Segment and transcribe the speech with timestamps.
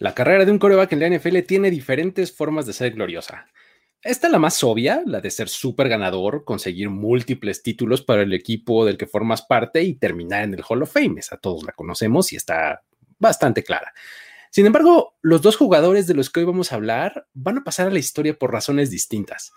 [0.00, 3.44] La carrera de un coreback en la NFL tiene diferentes formas de ser gloriosa.
[4.00, 8.32] Esta es la más obvia, la de ser súper ganador, conseguir múltiples títulos para el
[8.32, 11.20] equipo del que formas parte y terminar en el Hall of Fame.
[11.30, 12.82] a todos la conocemos y está
[13.18, 13.92] bastante clara.
[14.50, 17.88] Sin embargo, los dos jugadores de los que hoy vamos a hablar van a pasar
[17.88, 19.52] a la historia por razones distintas.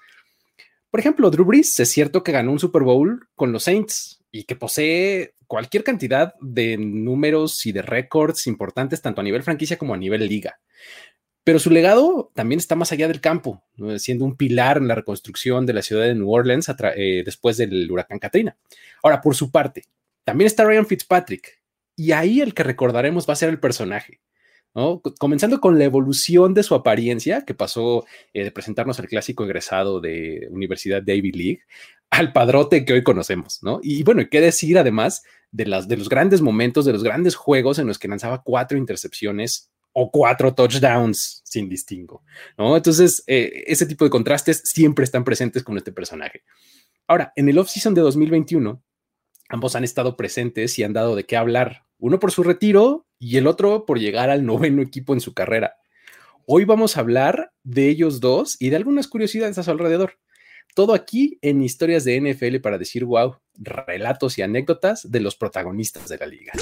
[0.92, 4.46] Por ejemplo, Drew Brees es cierto que ganó un Super Bowl con los Saints y
[4.46, 9.94] que posee cualquier cantidad de números y de récords importantes tanto a nivel franquicia como
[9.94, 10.60] a nivel liga.
[11.44, 13.64] Pero su legado también está más allá del campo,
[13.98, 17.90] siendo un pilar en la reconstrucción de la ciudad de New Orleans eh, después del
[17.92, 18.58] huracán Katrina.
[19.04, 19.84] Ahora, por su parte,
[20.24, 21.62] también está Ryan Fitzpatrick,
[21.96, 24.20] y ahí el que recordaremos va a ser el personaje.
[25.20, 30.02] Comenzando con la evolución de su apariencia, que pasó eh, de presentarnos al clásico egresado
[30.02, 31.62] de Universidad David League
[32.14, 33.80] al padrote que hoy conocemos, ¿no?
[33.82, 37.80] Y bueno, qué decir además de, las, de los grandes momentos, de los grandes juegos
[37.80, 42.24] en los que lanzaba cuatro intercepciones o cuatro touchdowns sin distingo,
[42.56, 42.78] ¿no?
[42.78, 46.44] Entonces, eh, ese tipo de contrastes siempre están presentes con este personaje.
[47.08, 48.84] Ahora, en el off-season de 2021,
[49.50, 53.38] ambos han estado presentes y han dado de qué hablar, uno por su retiro y
[53.38, 55.78] el otro por llegar al noveno equipo en su carrera.
[56.46, 60.20] Hoy vamos a hablar de ellos dos y de algunas curiosidades a su alrededor.
[60.74, 66.10] Todo aquí en historias de NFL para decir wow, relatos y anécdotas de los protagonistas
[66.10, 66.54] de la liga.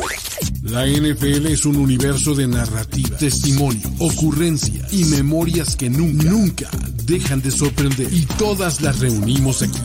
[0.63, 6.69] La NFL es un universo de narrativa, testimonio, ocurrencia y memorias que nunca, nunca
[7.05, 8.11] dejan de sorprender.
[8.11, 9.79] Y todas las reunimos aquí.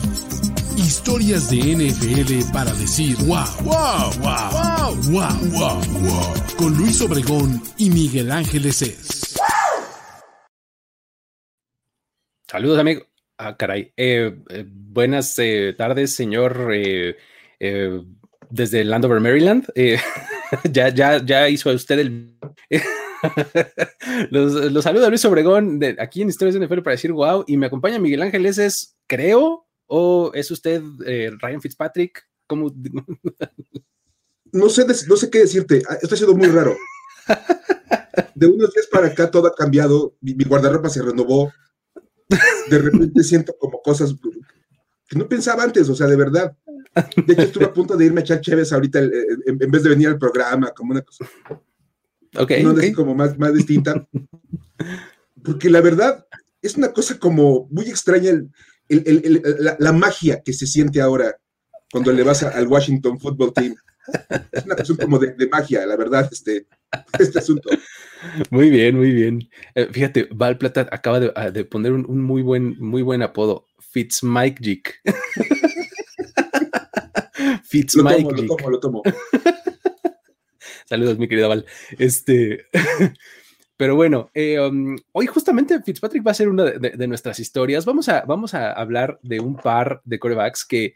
[0.75, 6.33] Historias de NFL para decir wow, wow, wow, wow, wow, wow, wow.
[6.57, 9.37] Con Luis Obregón y Miguel Ángeles es.
[12.45, 13.07] Saludos, amigo.
[13.39, 13.93] Ah, caray.
[13.95, 16.73] Eh, eh, buenas eh, tardes, señor,
[18.49, 19.67] desde Landover, Maryland.
[20.71, 22.39] ya, ya, ya hizo usted el.
[24.31, 27.43] los, saluda Luis Obregón de, aquí en Historias de NFL para decir wow.
[27.45, 30.81] Y me acompaña Miguel Ángeles, es, creo, o es usted
[31.39, 32.27] Ryan Fitzpatrick.
[32.47, 32.73] ¿Cómo?
[34.51, 35.83] no, sé, no sé qué decirte.
[35.87, 36.75] Ah, esto ha sido muy raro.
[38.33, 40.15] De unos días para acá todo ha cambiado.
[40.21, 41.51] mi guardarropa se renovó
[42.69, 44.13] de repente siento como cosas
[45.07, 46.55] que no pensaba antes, o sea, de verdad.
[47.25, 50.07] De hecho, estuve a punto de irme a echar Chévez ahorita en, vez de venir
[50.07, 51.25] al programa, como una cosa.
[52.35, 52.51] Ok.
[52.63, 54.07] No, como más, más distinta.
[55.43, 56.25] Porque la verdad
[56.61, 58.31] es una cosa como muy extraña
[58.89, 61.37] la, magia que se siente ahora
[61.91, 63.75] cuando le vas al Washington Football Team.
[64.51, 66.67] Es una cuestión como de, de magia, la verdad, este,
[67.19, 67.69] este asunto.
[68.49, 69.49] Muy bien, muy bien.
[69.75, 75.01] Eh, fíjate, Val Plata acaba de, ah, poner un, muy, buen, muy buen apodo, Fitzmagic.
[77.63, 78.31] Fitzmagic.
[78.37, 79.03] Lo tomo, lo tomo,
[80.85, 81.65] Saludos, mi querida Val.
[81.99, 82.65] Este,
[83.77, 87.85] pero bueno, eh, um, hoy justamente Fitzpatrick va a ser una de, nuestras historias.
[87.85, 90.95] Vamos a, vamos a hablar de un par de corebacks que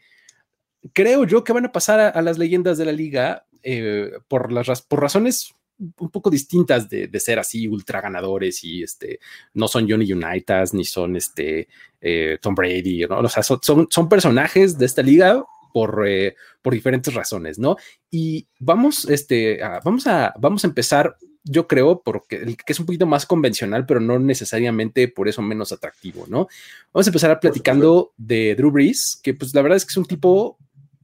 [0.94, 4.82] creo yo que van a pasar a, las leyendas de la liga eh, por, las,
[4.82, 5.54] por razones
[5.98, 9.20] un poco distintas de, ser así ultra ganadores y este
[9.54, 11.68] no son Johnny Unitas ni son este
[12.00, 13.20] eh, Tom Brady, ¿no?
[13.20, 17.76] O sea, son, son, personajes de esta liga por, eh, por diferentes razones, ¿no?
[18.10, 23.06] Y vamos, este, vamos, a, vamos a empezar, yo creo, porque que es un poquito
[23.06, 26.48] más convencional, pero no necesariamente por eso menos atractivo, ¿no?
[26.92, 30.06] Vamos a empezar platicando de Drew Brees, que pues la verdad es que es un
[30.06, 30.58] tipo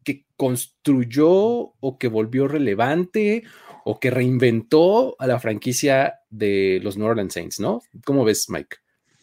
[0.05, 3.45] que construyó o que volvió relevante
[3.91, 7.81] o que reinventó a la franquicia de los New Orleans Saints, ¿no?
[8.05, 8.77] ¿Cómo ves, Mike?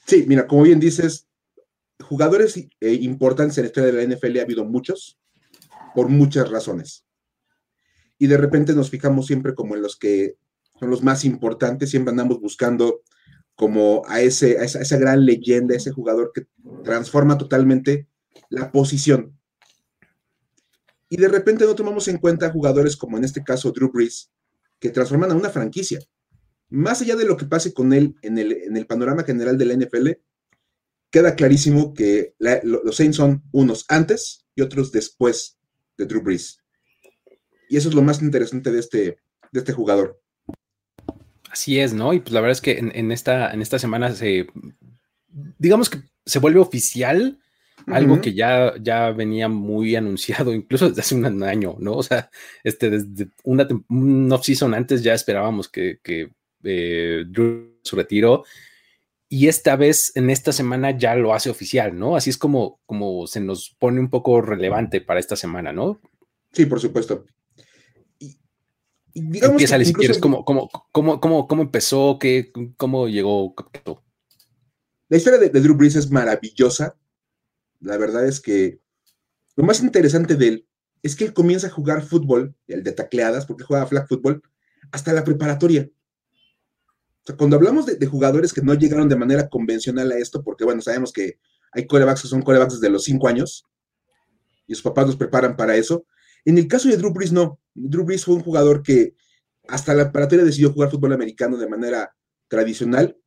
[0.07, 1.27] Sí, mira, como bien dices,
[2.03, 5.19] jugadores eh, importantes en la historia de la NFL ha habido muchos,
[5.93, 7.05] por muchas razones.
[8.17, 10.33] Y de repente nos fijamos siempre como en los que
[10.79, 13.01] son los más importantes, siempre andamos buscando
[13.53, 16.47] como a, ese, a esa, esa gran leyenda, ese jugador que
[16.83, 18.07] transforma totalmente
[18.49, 19.37] la posición.
[21.07, 24.31] Y de repente no tomamos en cuenta jugadores como en este caso Drew Brees,
[24.79, 25.99] que transforman a una franquicia.
[26.69, 29.66] Más allá de lo que pase con él en el, en el panorama general de
[29.66, 30.11] la NFL,
[31.09, 35.57] queda clarísimo que los Saints son unos antes y otros después
[35.97, 36.59] de Drew Brees.
[37.69, 39.17] Y eso es lo más interesante de este,
[39.51, 40.22] de este jugador.
[41.49, 42.13] Así es, ¿no?
[42.13, 44.47] Y pues la verdad es que en, esta, en esta semana se,
[45.57, 47.39] digamos que se vuelve oficial
[47.87, 51.93] algo que ya, ya venía muy anunciado, incluso desde hace un año, ¿no?
[51.93, 52.29] O sea,
[52.64, 56.32] este, desde una, un off-season antes ya esperábamos que, que
[56.64, 58.43] eh, Drew su retiro.
[59.28, 62.16] Y esta vez, en esta semana, ya lo hace oficial, ¿no?
[62.16, 65.99] Así es como, como se nos pone un poco relevante para esta semana, ¿no?
[66.52, 67.26] Sí, por supuesto.
[69.14, 72.17] Empieza, si quieres, ¿cómo, cómo, cómo, cómo, cómo empezó?
[72.20, 73.55] Qué, ¿Cómo llegó?
[75.08, 76.96] La historia de, Drew Brees es maravillosa.
[77.79, 78.79] La verdad es que
[79.55, 80.67] lo más interesante de él
[81.03, 84.41] es que él comienza a jugar fútbol, el de tacleadas, porque juega flag fútbol,
[84.91, 85.89] hasta la preparatoria.
[87.22, 90.63] O sea, cuando hablamos de, jugadores que no llegaron de manera convencional a esto, porque
[90.63, 91.39] bueno, sabemos que
[91.72, 93.66] hay corebacks que son corebacks desde los cinco años
[94.67, 96.05] y sus papás los preparan para eso.
[96.43, 97.59] En el caso de Drew Brees, no.
[97.73, 99.16] Drew Brees fue un jugador que
[99.67, 102.16] hasta la preparatoria decidió jugar fútbol americano de manera
[102.47, 103.17] tradicional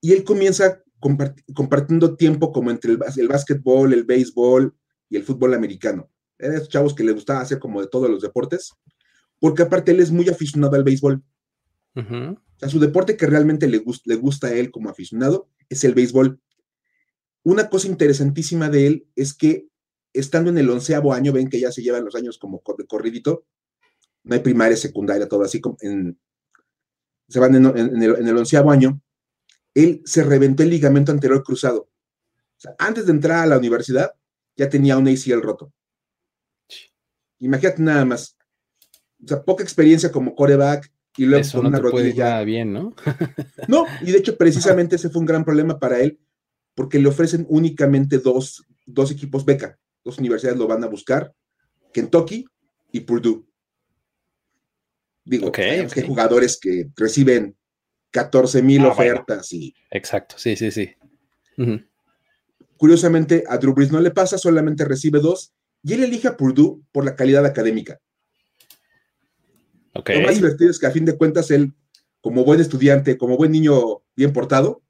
[0.00, 4.74] y él comienza compartiendo tiempo como entre el, el básquetbol, el béisbol
[5.08, 6.10] y el fútbol americano.
[6.38, 8.72] Eran esos chavos que le gustaba hacer como de todos los deportes,
[9.38, 11.22] porque aparte él es muy aficionado al béisbol.
[11.96, 15.94] O sea, su deporte que realmente le, le gusta a él como aficionado es el
[15.94, 16.40] béisbol.
[17.42, 19.66] Una cosa interesantísima de él es que
[20.12, 23.44] estando en el onceavo año, ven que ya se llevan los años como de corridito,
[24.24, 26.18] no hay primaria, secundaria, todo así, en,
[27.28, 29.00] se van en, el, en el onceavo año,
[29.74, 31.82] él se reventó el ligamento anterior cruzado.
[31.82, 34.12] O sea, antes de entrar a la universidad,
[34.56, 35.72] ya tenía un ACL roto.
[37.38, 38.36] Imagínate nada más.
[39.24, 42.42] O sea, poca experiencia como coreback y luego con una rodilla.
[42.42, 42.94] bien, ¿no?
[43.68, 46.20] no, y de hecho, precisamente ese fue un gran problema para él,
[46.74, 49.78] porque le ofrecen únicamente dos, dos equipos beca.
[50.04, 51.34] Dos universidades lo van a buscar:
[51.92, 52.46] Kentucky
[52.92, 53.46] y Purdue.
[55.24, 57.56] Digo, que hay jugadores que reciben
[58.10, 59.74] 14 mil ah, ofertas y.
[59.90, 60.90] Exacto, sí, sí, sí.
[62.76, 65.52] Curiosamente, a Drew Brees no le pasa, solamente recibe dos,
[65.82, 68.00] y él elige a Purdue por la calidad académica.
[69.92, 71.72] Lo más divertido es que a fin de cuentas él,
[72.20, 74.82] como buen estudiante, como buen niño bien portado,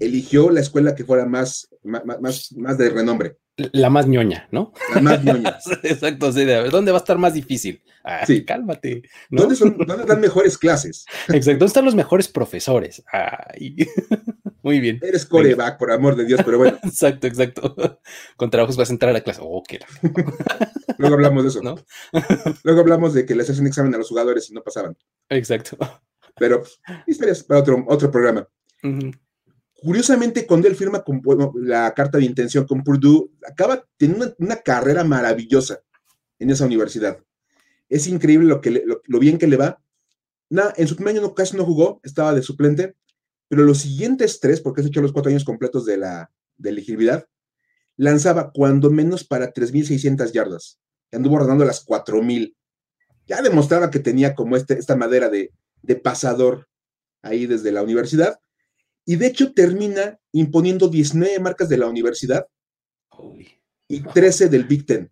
[0.00, 3.36] eligió la escuela que fuera más, más, más de renombre.
[3.56, 4.72] La más ñoña, ¿no?
[4.94, 5.58] La más ñoña.
[5.84, 7.82] Exacto, sí, ¿dónde va a estar más difícil?
[8.02, 8.44] Ah, sí.
[8.44, 9.02] Cálmate.
[9.30, 11.06] ¿Dónde, son, ¿Dónde dan mejores clases?
[11.28, 13.04] Exacto, ¿dónde están los mejores profesores?
[14.62, 14.98] Muy bien.
[15.02, 16.78] Eres coreback, por amor de Dios, pero bueno.
[16.82, 17.76] Exacto, exacto.
[18.36, 19.40] Con trabajos vas a entrar a la clase.
[19.42, 19.78] Oh, qué
[20.98, 21.62] Luego hablamos de eso.
[21.62, 21.76] ¿no?
[22.64, 24.96] Luego hablamos de que les hacen examen a los jugadores y no pasaban.
[25.28, 25.76] Exacto.
[26.36, 28.48] Pero pues, historias para otro, otro programa.
[29.84, 31.20] Curiosamente, cuando él firma con,
[31.56, 35.82] la carta de intención con Purdue, acaba teniendo una, carrera maravillosa
[36.38, 37.18] en esa universidad.
[37.90, 39.82] Es increíble lo, bien que le va.
[40.48, 42.96] en su primer año casi no jugó, estaba de suplente,
[43.46, 46.30] pero los siguientes tres, porque se hecho los cuatro años completos de la
[46.62, 47.26] elegibilidad,
[47.98, 50.78] lanzaba cuando menos para 3.600 yardas.
[51.12, 52.56] Anduvo rodando las 4.000.
[53.26, 55.52] Ya demostraba que tenía como este, esta madera de,
[55.82, 56.68] de pasador
[57.20, 58.38] ahí desde la universidad
[59.04, 62.46] y de hecho termina imponiendo 19 marcas de la universidad
[63.88, 65.10] y 13 del Big Ten.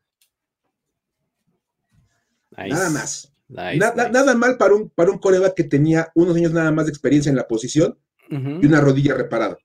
[2.57, 3.33] Nada más.
[3.49, 7.31] nada mal para un, para un coreback que tenía unos años nada más de experiencia
[7.31, 7.99] en la posición
[8.31, 9.59] y una rodilla reparada.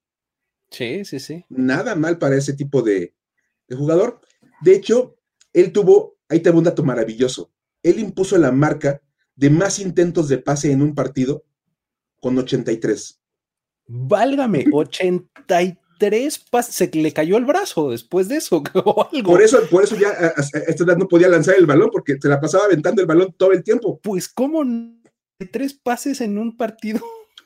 [0.69, 1.45] Sí, sí, sí.
[1.47, 3.15] Nada mal para ese tipo de,
[3.67, 4.19] de jugador.
[4.61, 5.17] De hecho,
[5.53, 7.51] él tuvo, ahí te un dato maravilloso.
[7.81, 9.01] Él impuso la marca
[9.35, 11.45] de más intentos de pase en un partido
[12.19, 13.21] con 83.
[13.87, 18.61] Válgame, 83 pases, se le cayó el brazo después de eso
[19.23, 22.27] Por eso, por eso ya a, esta edad no podía lanzar el balón porque se
[22.27, 23.99] la pasaba aventando el balón todo el tiempo.
[24.01, 24.63] Pues, ¿cómo
[25.51, 26.99] tres pases en un partido?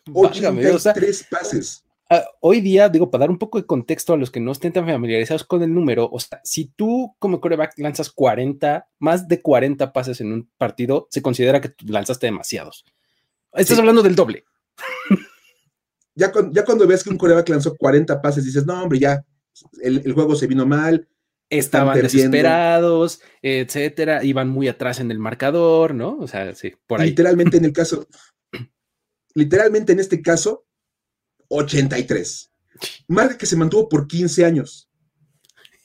[0.14, 1.84] 83 pases.
[2.10, 4.74] Ah, hoy día, digo, para dar un poco de contexto a los que no estén
[4.74, 9.42] tan familiarizados con el número, o sea, si tú como coreback lanzas 40, más de
[9.42, 12.84] 40 pases en un partido, se considera que lanzaste demasiados.
[13.54, 14.44] Estás hablando del doble
[16.16, 19.26] ya, cuando ves que un coreback lanzó 40 pases, dices, no, hombre, ya,
[19.82, 21.08] el, juego se vino mal.
[21.50, 26.18] Estaban desesperados, etcétera, iban muy atrás en el marcador, ¿no?
[26.18, 27.10] O sea, sí, por ahí.
[27.10, 28.08] Literalmente en el caso,
[29.36, 30.66] literalmente en este caso,
[31.50, 32.52] 83.
[33.10, 34.90] Marca que se mantuvo por 15 años.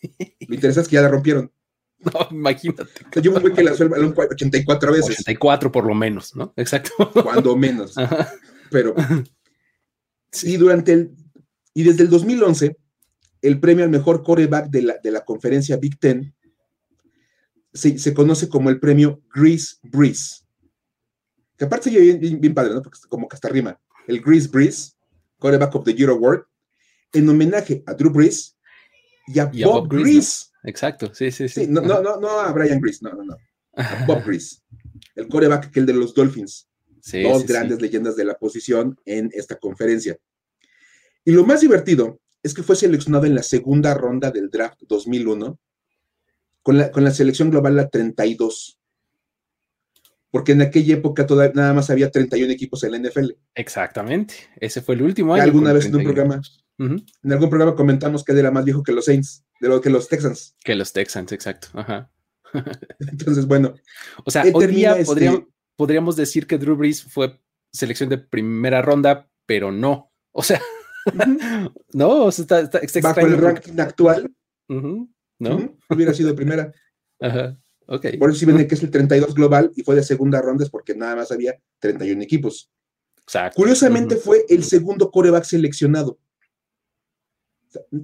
[0.49, 1.53] Lo interesante es que ya la rompieron.
[1.99, 2.85] No, imagínate.
[3.21, 5.21] yo me que lanzó el balón 84 veces.
[5.21, 6.53] 84 por lo menos, ¿no?
[6.57, 7.11] Exacto.
[7.13, 7.95] Cuando menos.
[8.71, 8.95] Pero
[10.43, 11.17] y durante el,
[11.75, 12.77] y desde el 2011,
[13.43, 16.35] el premio al mejor coreback de la, de la conferencia Big Ten
[17.77, 20.43] se, conoce como el premio Grease Breeze.
[21.57, 22.83] Que aparte se bien, bien, padre, ¿no?
[22.83, 23.79] Porque como que hasta rima.
[24.07, 24.93] El Grease Breeze,
[25.39, 26.45] Coreback of the Year Award,
[27.13, 28.57] en homenaje a Drew Brees
[29.27, 30.47] y a, Bob, Grease.
[30.65, 31.67] Exacto, sí, sí, sí.
[31.67, 33.37] no, no, no, no, a Brian Grease, no, no, no.
[33.75, 34.61] A Bob Grease,
[35.15, 36.69] el coreback que el de los Dolphins
[37.13, 40.19] dos grandes leyendas de la posición en esta conferencia.
[41.25, 45.59] Y lo más divertido es que fue seleccionado en la segunda ronda del draft 2001
[46.63, 48.79] con la, con la selección global la 32.
[50.31, 53.31] porque en aquella época todavía nada más había 31 equipos en la NFL.
[53.55, 55.45] Exactamente, ese fue el último año.
[55.45, 56.41] Alguna vez en un programa,
[56.79, 60.09] en algún programa comentamos que era más viejo que los Saints, de lo que los
[60.09, 60.55] Texans.
[60.63, 61.69] Que los Texans, exacto.
[61.75, 62.11] Ajá.
[62.99, 63.75] Entonces, bueno.
[64.25, 65.43] O sea, hoy día este podríamos,
[66.17, 67.41] decir que Drew Brees fue
[67.73, 70.13] selección de primera ronda, pero no.
[70.33, 70.61] O sea,
[71.93, 74.35] no, o sea, está, está, Bajo el ranking actual,
[74.69, 75.77] ¿no?
[75.91, 76.73] hubiera sido primera.
[77.21, 77.57] Ajá.
[77.89, 78.17] Okay.
[78.17, 80.71] Por eso si viene que es el 32 global y fue de segunda ronda es
[80.71, 82.69] porque nada más había 31 equipos.
[83.23, 83.57] Exacto.
[83.57, 86.19] Curiosamente fue el segundo coreback seleccionado.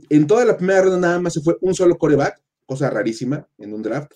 [0.09, 3.73] En toda la primera ronda nada más se fue un solo coreback, cosa rarísima en
[3.73, 4.13] un draft.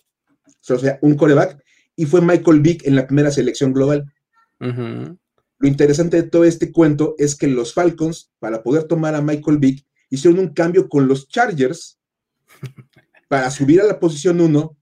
[0.68, 1.62] O sea, un coreback,
[1.96, 4.12] y fue Michael Vick en la primera selección global.
[4.58, 9.58] Lo interesante de todo este cuento es que los Falcons, para poder tomar a Michael
[9.58, 11.98] Vick, hicieron un cambio con los Chargers
[13.28, 14.76] para subir a la posición 1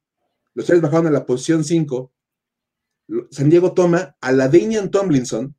[0.54, 2.12] los Chargers bajaron a la posición 5.
[3.30, 5.54] San Diego toma a la Damian Tomlinson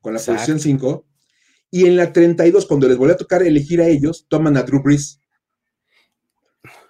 [0.00, 1.06] con la posición 5.
[1.70, 4.82] Y en la 32, cuando les volvió a tocar elegir a ellos, toman a Drew
[4.82, 5.20] Brees.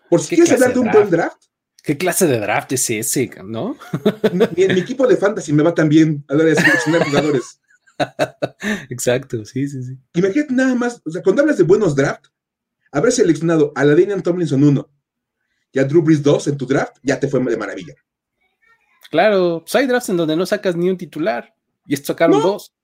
[0.09, 1.43] Por si quieres hablar de un buen draft.
[1.85, 3.77] ¿Qué clase de draft es ese, no?
[4.57, 7.05] Ni en mi equipo de fantasy me va tan bien a la hora de seleccionar
[7.07, 7.61] jugadores.
[8.89, 9.99] Exacto, sí, sí, sí.
[10.15, 12.25] Imagínate nada más, o sea, cuando hablas de buenos draft,
[12.91, 14.91] haber seleccionado a la Damian Tomlinson 1,
[15.75, 17.95] ya Drew Brees 2 en tu draft, ya te fue de maravilla.
[19.11, 21.55] Claro, pues hay drafts en donde no sacas ni un titular
[21.87, 22.75] y esto sacaron dos.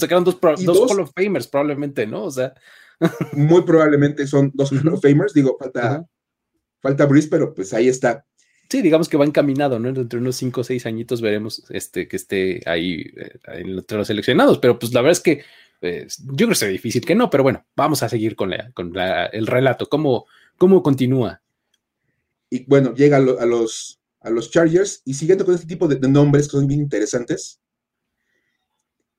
[0.00, 2.24] sacaron dos, dos, Hall of Famers, probablemente, ¿no?
[2.24, 2.54] O sea.
[3.34, 5.32] muy probablemente son dos Hall of Famers.
[5.32, 6.04] Digo, falta,
[6.88, 8.24] falta Brees, pero pues ahí está.
[8.68, 9.88] Sí, digamos que va encaminado, ¿no?
[9.88, 14.58] Entre unos 5 o 6 añitos veremos este, que esté ahí eh, entre los seleccionados,
[14.58, 15.44] pero pues la verdad es que
[15.82, 18.72] eh, yo creo que sería difícil que no, pero bueno, vamos a seguir con, la,
[18.72, 20.26] con el relato, cómo,
[20.58, 21.42] cómo continúa
[22.50, 26.46] y bueno, llega a, los, a los Chargers y siguiendo con este tipo de, nombres
[26.46, 27.60] que son bien interesantes,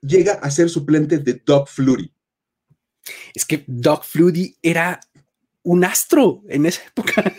[0.02, 2.12] llega a ser suplente de Doug Flutie.
[3.34, 5.00] Es que Doug Flutie era
[5.64, 7.34] un astro en esa época.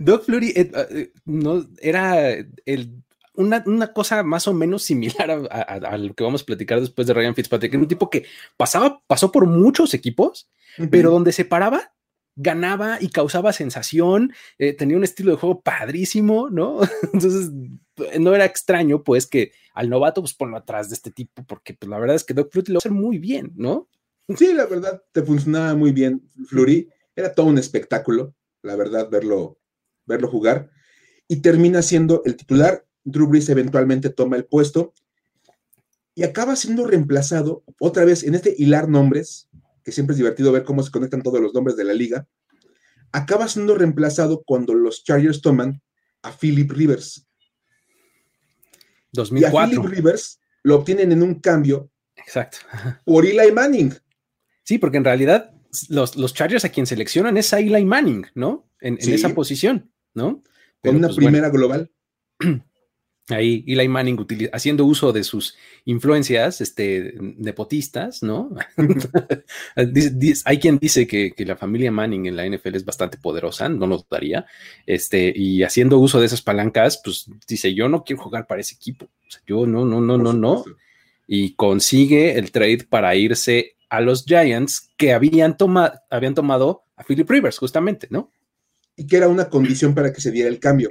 [0.00, 3.02] Doug Flutie eh, eh, no, era el,
[3.34, 7.34] una, cosa más o menos similar a, lo que vamos a platicar después de Ryan
[7.34, 7.72] Fitzpatrick.
[7.72, 8.24] Era un tipo que
[8.56, 10.48] pasaba, pasó por muchos equipos,
[10.90, 11.92] pero donde se paraba,
[12.34, 16.80] ganaba y causaba sensación, eh, tenía un estilo de juego padrísimo, ¿no?
[17.12, 17.50] Entonces,
[18.20, 21.88] no era extraño, pues, que al novato, pues, ponlo atrás de este tipo, porque pues,
[21.88, 23.88] la verdad es que Doc Flurry lo hace muy bien, ¿no?
[24.36, 26.90] Sí, la verdad, te funcionaba muy bien, Flurry.
[27.14, 29.58] Era todo un espectáculo, la verdad, verlo,
[30.06, 30.70] verlo jugar.
[31.28, 32.86] Y termina siendo el titular.
[33.04, 34.94] Drew Brees eventualmente toma el puesto
[36.14, 39.48] y acaba siendo reemplazado otra vez en este hilar nombres
[39.84, 42.26] que siempre es divertido ver cómo se conectan todos los nombres de la liga,
[43.12, 45.80] acaba siendo reemplazado cuando los Chargers toman
[46.22, 47.24] a Philip Rivers.
[49.12, 49.60] 2004.
[49.60, 52.58] Y a Philip Rivers lo obtienen en un cambio Exacto.
[53.04, 53.94] por Eli Manning.
[54.64, 55.54] Sí, porque en realidad
[55.88, 58.68] los, los Chargers a quien seleccionan es a Eli Manning, ¿no?
[58.80, 60.42] En, esa posición, ¿no?
[60.82, 61.90] Con una pues, primera global.
[63.28, 68.50] ahí Eli Manning haciendo uso de sus influencias este, nepotistas, ¿no?
[70.44, 74.06] hay quien dice que, la familia Manning en la NFL es bastante poderosa, no lo
[74.08, 74.46] daría,
[74.86, 78.74] este, y haciendo uso de esas palancas, pues dice, yo no quiero jugar para ese
[78.74, 79.08] equipo,
[79.46, 80.64] yo no, no, no, no, no,
[81.26, 85.56] y consigue el trade para irse a los Giants que habían,
[86.10, 88.30] habían tomado a Philip Rivers, justamente, ¿no?
[88.96, 90.90] Y que era una condición para que se diera el cambio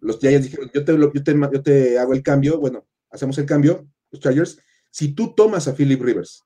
[0.00, 4.20] los Giants dijeron, yo te, yo, te, hago el cambio, bueno, hacemos el cambio, los
[4.20, 4.58] Chargers,
[4.90, 6.44] si tú tomas a Philip Rivers,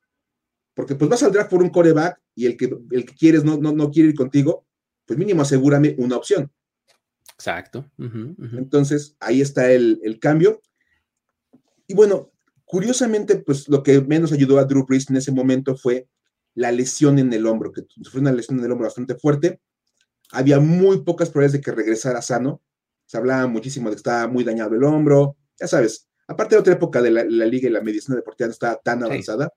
[0.74, 3.56] porque pues vas al draft por un coreback y el que, el que quieres no,
[3.58, 4.66] no, quiere ir contigo,
[5.06, 6.50] pues mínimo asegúrame una opción.
[7.34, 7.90] Exacto.
[7.98, 10.60] Entonces, ahí está el, el, cambio.
[11.86, 12.30] Y bueno,
[12.64, 16.08] curiosamente, pues lo que menos ayudó a Drew Brees en ese momento fue
[16.54, 19.60] la lesión en el hombro, que fue una lesión en el hombro bastante fuerte.
[20.32, 22.62] Había muy pocas probabilidades de que regresara sano
[23.12, 26.72] se hablaba muchísimo de que estaba muy dañado el hombro, ya sabes, aparte de otra
[26.72, 29.52] época de la, liga y la medicina deportiva no estaba tan avanzada,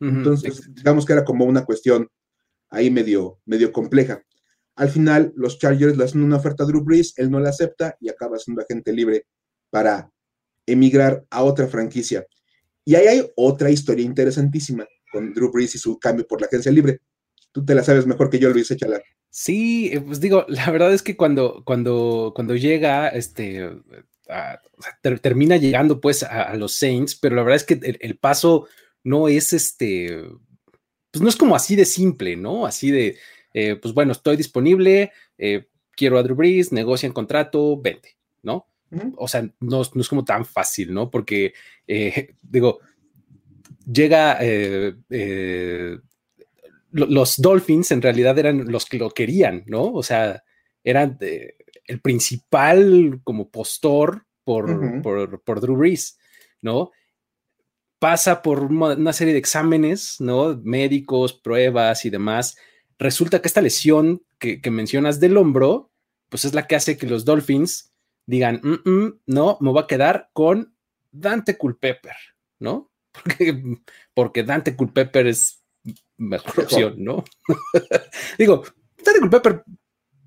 [0.00, 2.08] entonces digamos que era como una cuestión
[2.68, 4.22] ahí medio, medio compleja.
[4.76, 7.96] Al final, los Chargers le hacen una oferta a Drew Brees, él no la acepta
[8.00, 9.26] y acaba siendo agente libre
[9.70, 10.10] para
[10.66, 12.26] emigrar a otra franquicia.
[12.84, 16.70] Y ahí hay otra historia interesantísima con Drew Brees y su cambio por la agencia
[16.70, 17.00] libre.
[17.52, 19.00] Tú te la sabes mejor que yo, Luis, échala.
[19.28, 23.70] Sí, eh, pues digo, la verdad es que cuando, cuando, cuando llega, este,
[25.20, 28.68] termina llegando pues a, los Saints, pero la verdad es que el, paso
[29.02, 30.24] no es este,
[31.10, 32.66] pues no es como así de simple, ¿no?
[32.66, 33.16] Así de,
[33.54, 35.66] eh, pues bueno, estoy disponible, eh,
[35.96, 38.70] quiero a Drew Brees, negocian contrato, vente, ¿no?
[39.16, 41.10] o sea, no, es como tan fácil, ¿no?
[41.10, 41.54] Porque,
[41.86, 42.80] eh, digo,
[43.90, 45.98] llega, eh, eh,
[46.92, 49.92] los Dolphins en realidad eran los que lo querían, ¿no?
[49.92, 50.42] O sea,
[50.84, 56.18] eran el principal como postor por, por, por Drew Brees,
[56.62, 56.90] ¿no?
[57.98, 60.58] Pasa por una serie de exámenes, ¿no?
[60.62, 62.56] Médicos, pruebas y demás.
[62.98, 65.90] Resulta que esta lesión que, que mencionas del hombro,
[66.28, 67.92] pues es la que hace que los Dolphins
[68.26, 70.74] digan, mm, mm, no, me voy a quedar con
[71.10, 72.16] Dante Culpepper,
[72.58, 72.90] ¿no?
[73.12, 73.62] Porque,
[74.14, 75.59] porque Dante Culpepper es
[76.20, 77.24] mejor opción, ¿no?
[78.38, 78.62] Digo,
[79.04, 79.64] Dante Culpepper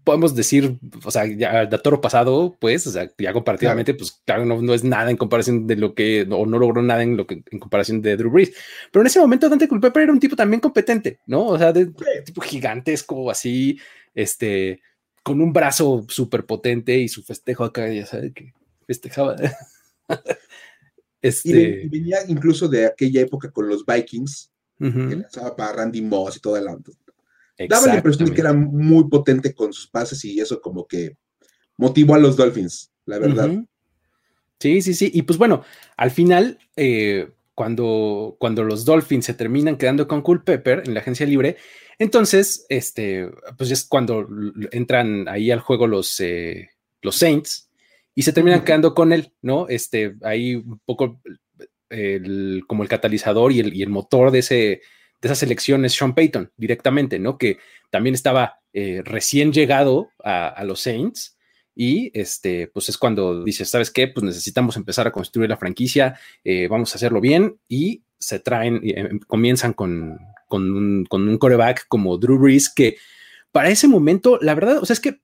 [0.03, 4.45] podemos decir, o sea, ya de toro pasado, pues, o sea, ya comparativamente, pues claro,
[4.45, 7.43] no, es nada en comparación de lo que, o no logró nada en lo que,
[7.49, 8.53] en comparación de Drew Brees.
[8.91, 11.45] Pero en ese momento Dante Culpepper era un tipo también competente, ¿no?
[11.47, 11.87] O sea, de
[12.25, 13.79] tipo gigantesco, así,
[14.13, 14.81] este,
[15.23, 18.53] con un brazo súper potente y su festejo acá, ya sabe que
[18.85, 19.35] festejaba.
[21.21, 21.83] este...
[21.83, 26.39] y, venía incluso de aquella época con los Vikings, que lanzaba para Randy Moss y
[26.39, 26.77] toda la...
[27.69, 31.17] Daba la impresión de que era muy potente con sus pases y eso como que
[31.77, 33.63] motivó a los Dolphins, la verdad.
[34.59, 35.11] Sí, sí, sí.
[35.13, 35.63] Y pues bueno,
[35.97, 41.01] al final, eh, cuando, cuando los Dolphins se terminan quedando con Cool Pepper en la
[41.01, 41.57] agencia libre,
[41.99, 44.27] entonces, este, pues es cuando
[44.71, 46.69] entran ahí al juego los, eh,
[47.01, 47.69] los Saints
[48.15, 49.67] y se terminan quedando con él, ¿no?
[49.67, 51.21] Este, ahí un poco
[51.93, 54.81] el, como el catalizador y el, y el motor de, ese, de
[55.21, 57.37] esa selección es Sean Payton directamente, ¿no?
[57.37, 57.57] Que
[57.89, 61.37] también estaba eh, recién llegado a, los Saints
[61.75, 64.07] y este, pues es cuando dices, ¿sabes qué?
[64.07, 68.81] Pues necesitamos empezar a construir la franquicia, eh, vamos a hacerlo bien y se traen,
[68.83, 72.97] em, comienzan con, con un, con coreback como Drew Brees, que
[73.51, 75.21] para ese momento, la verdad, o sea, es que,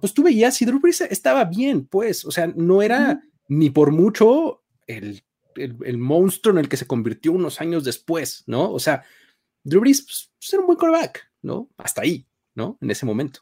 [0.00, 3.92] pues tú veías si Drew Brees estaba bien, pues, o sea, no era ni por
[3.92, 5.22] mucho el,
[5.98, 8.70] monstruo en el que se convirtió unos años después, ¿no?
[8.72, 9.04] O sea,
[9.64, 11.68] Drew Brees pues, pues, era un buen coreback, ¿no?
[11.76, 12.78] Hasta ahí, ¿no?
[12.80, 13.40] En ese momento.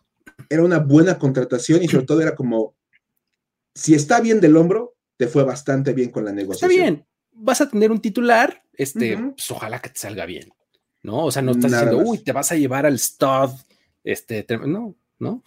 [0.48, 2.74] Era una buena contratación y sobre todo era como,
[3.74, 6.70] si está bien del hombro, te fue bastante bien con la negociación.
[6.70, 10.52] Está bien, vas a tener un titular, este, pues ojalá que te salga bien,
[11.02, 11.24] ¿no?
[11.24, 13.50] O sea, no estás diciendo, uy, te vas a llevar al stud,
[14.02, 15.42] este, no, no.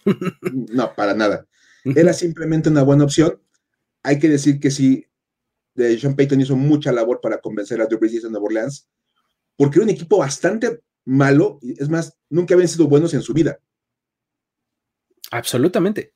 [0.52, 1.46] no, para nada.
[1.84, 3.40] Era simplemente una buena opción.
[4.02, 5.06] Hay que decir que sí,
[5.98, 8.88] Sean Payton hizo mucha labor para convencer a Drew Brees de Nueva Orleans,
[9.56, 13.58] porque era un equipo bastante malo, es más, nunca habían sido buenos en su vida.
[15.30, 16.14] Absolutamente.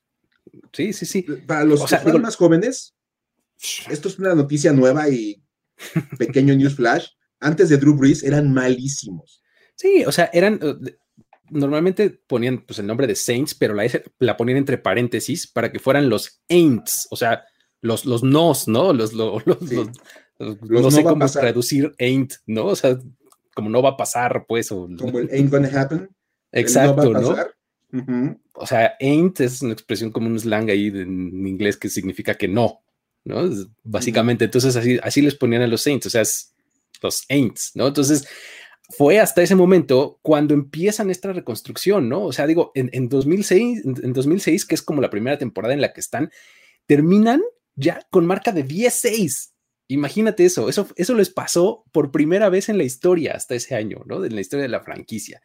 [0.73, 1.23] Sí, sí, sí.
[1.47, 1.81] Para los
[2.21, 2.95] más jóvenes,
[3.91, 5.43] esto es una noticia nueva y
[6.19, 7.09] pequeño news flash
[7.41, 9.43] antes de Drew Brees eran malísimos.
[9.75, 10.97] Sí, o sea, eran, eh,
[11.51, 13.85] normalmente ponían pues, el nombre de Saints, pero la,
[14.19, 17.45] la ponían entre paréntesis para que fueran los Aints, o sea,
[17.83, 18.93] los, los nos, ¿no?
[18.95, 19.47] Los, los,
[20.39, 22.67] no, sé cómo traducir ain't, ¿no?
[22.67, 22.99] O sea,
[23.55, 24.73] como no va a pasar, pues.
[24.73, 26.09] O, como el ain't gonna happen.
[26.53, 27.37] Exacto, ¿no?
[28.55, 32.49] O sea, ain't es una expresión como un slang ahí en inglés que significa que
[32.49, 32.83] no,
[33.25, 33.51] ¿no?
[33.83, 36.55] Básicamente, entonces así, así les ponían a los Saints, o sea, es
[37.03, 37.89] los Aints, ¿no?
[37.89, 38.27] Entonces,
[38.91, 42.25] fue hasta ese momento cuando empiezan esta reconstrucción, ¿no?
[42.25, 45.93] O sea, digo, en, 2006, en 2006, que es como la primera temporada en la
[45.93, 46.31] que están,
[46.87, 47.43] terminan
[47.75, 49.51] ya con marca de 10-6.
[49.89, 54.03] Imagínate eso, eso, eso les pasó por primera vez en la historia hasta ese año,
[54.07, 54.25] ¿no?
[54.25, 55.43] En la historia de la franquicia.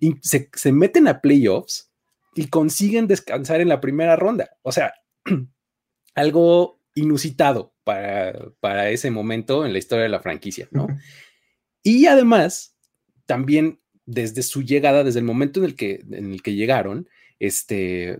[0.00, 1.90] Y se, se meten a playoffs
[2.34, 4.50] y consiguen descansar en la primera ronda.
[4.62, 4.94] O sea,
[6.14, 10.86] algo inusitado para, para ese momento en la historia de la franquicia, ¿no?
[11.82, 12.76] Y además,
[13.26, 18.18] también desde su llegada, desde el momento en el que, en el que llegaron, este,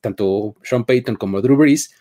[0.00, 1.94] tanto Sean Payton como Drew Brees,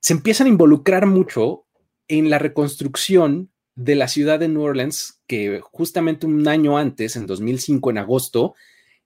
[0.00, 1.66] se empiezan a involucrar mucho
[2.08, 7.26] en la reconstrucción de la ciudad de New Orleans, que justamente un año antes, en
[7.26, 8.54] 2005, en agosto,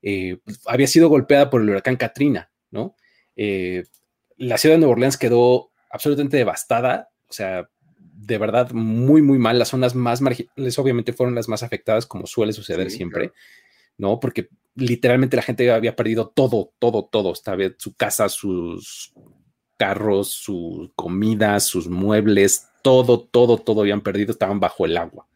[0.02, 2.96] eh, había sido golpeada por el huracán Katrina, ¿no?
[3.36, 3.84] Eh,
[4.36, 9.58] la ciudad de Nueva Orleans quedó absolutamente devastada, o sea, de verdad muy, muy mal.
[9.58, 13.32] Las zonas más marginales obviamente fueron las más afectadas, como suele suceder siempre,
[13.98, 14.18] ¿no?
[14.18, 17.32] Porque literalmente la gente había perdido todo, todo, todo.
[17.32, 19.12] Estaba su casa, sus
[19.76, 25.26] carros, su comida, sus muebles, todo, todo, todo habían perdido, estaban bajo el agua,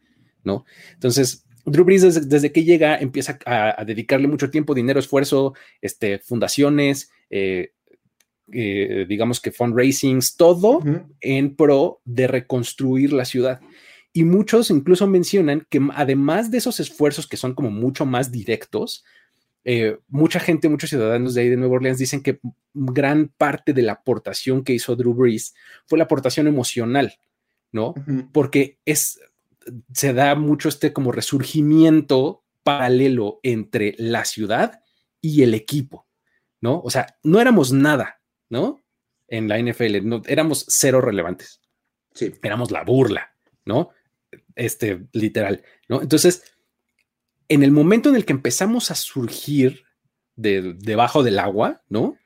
[0.43, 0.65] ¿no?
[0.93, 7.11] Entonces, Drew Brees desde, que llega empieza a, dedicarle mucho tiempo, dinero, esfuerzo, este, fundaciones,
[7.29, 7.73] eh,
[8.51, 10.81] eh, digamos que fundraisings, todo
[11.21, 13.61] en pro de reconstruir la ciudad.
[14.11, 19.05] Y muchos incluso mencionan que además de esos esfuerzos que son como mucho más directos,
[19.71, 22.39] eh, mucha gente, muchos ciudadanos de ahí de Nueva Orleans dicen que
[22.73, 25.53] gran parte de la aportación que hizo Drew Brees
[25.85, 27.19] fue la aportación emocional,
[27.71, 27.93] ¿no?
[28.31, 29.21] Porque es,
[29.93, 34.81] se da mucho este como resurgimiento paralelo entre la ciudad
[35.21, 36.07] y el equipo,
[36.61, 36.81] ¿no?
[36.81, 38.81] O sea, no éramos nada, ¿no?
[39.27, 41.61] En la NFL, no, éramos cero relevantes.
[42.15, 42.33] Sí.
[42.41, 43.91] Éramos la burla, ¿no?
[44.55, 46.01] Este, literal, ¿no?
[46.01, 46.55] Entonces,
[47.49, 49.83] en el momento en el que empezamos a surgir
[50.35, 52.17] de, debajo del agua, ¿no?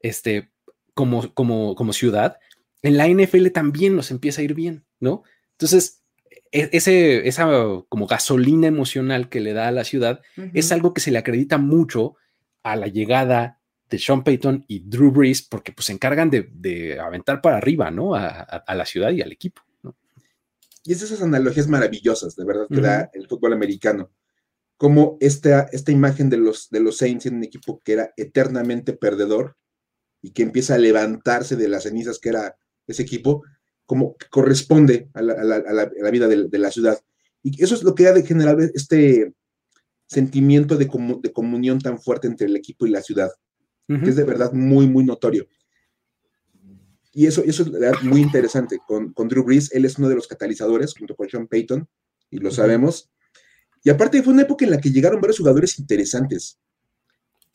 [0.00, 0.50] Este,
[0.94, 2.38] como, como, como ciudad,
[2.82, 5.24] en la NFL también nos empieza a ir bien, ¿no?
[5.52, 6.02] Entonces,
[6.52, 7.46] e, ese, esa
[7.88, 10.22] como gasolina emocional que le da a la ciudad
[10.54, 12.16] es algo que se le acredita mucho
[12.62, 17.42] a la llegada de Sean Payton y Drew Brees, porque pues se encargan de, aventar
[17.42, 18.14] para arriba, ¿no?
[18.14, 19.96] A, la ciudad y al equipo, ¿no?
[20.84, 24.10] Y es esas analogías maravillosas, de verdad, que da el fútbol americano.
[24.80, 28.94] Como esta, esta imagen de los, de los Saints en un equipo que era eternamente
[28.94, 29.58] perdedor
[30.22, 33.42] y que empieza a levantarse de las cenizas que era ese equipo,
[33.84, 36.98] como corresponde a la, vida de, la ciudad.
[37.42, 39.34] Y eso es lo que ha de generar este
[40.06, 43.30] sentimiento de, de comunión tan fuerte entre el equipo y la ciudad,
[43.86, 45.46] que es de verdad muy, muy notorio.
[47.12, 48.78] Y eso, eso es muy interesante.
[48.86, 51.86] Con, con, Drew Brees, él es uno de los catalizadores, junto con Sean Payton,
[52.30, 53.10] y lo sabemos.
[53.82, 56.58] Y aparte fue una época en la que llegaron varios jugadores interesantes.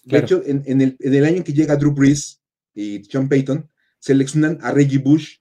[0.03, 2.41] De hecho, en, el, en, el, año en que llega Drew Brees
[2.73, 5.37] y Sean Payton, seleccionan a Reggie Bush,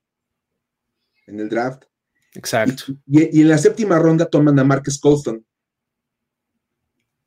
[1.27, 1.85] en el draft.
[2.35, 2.85] Exacto.
[3.07, 5.45] Y, en la séptima ronda toman a Marcus Colston.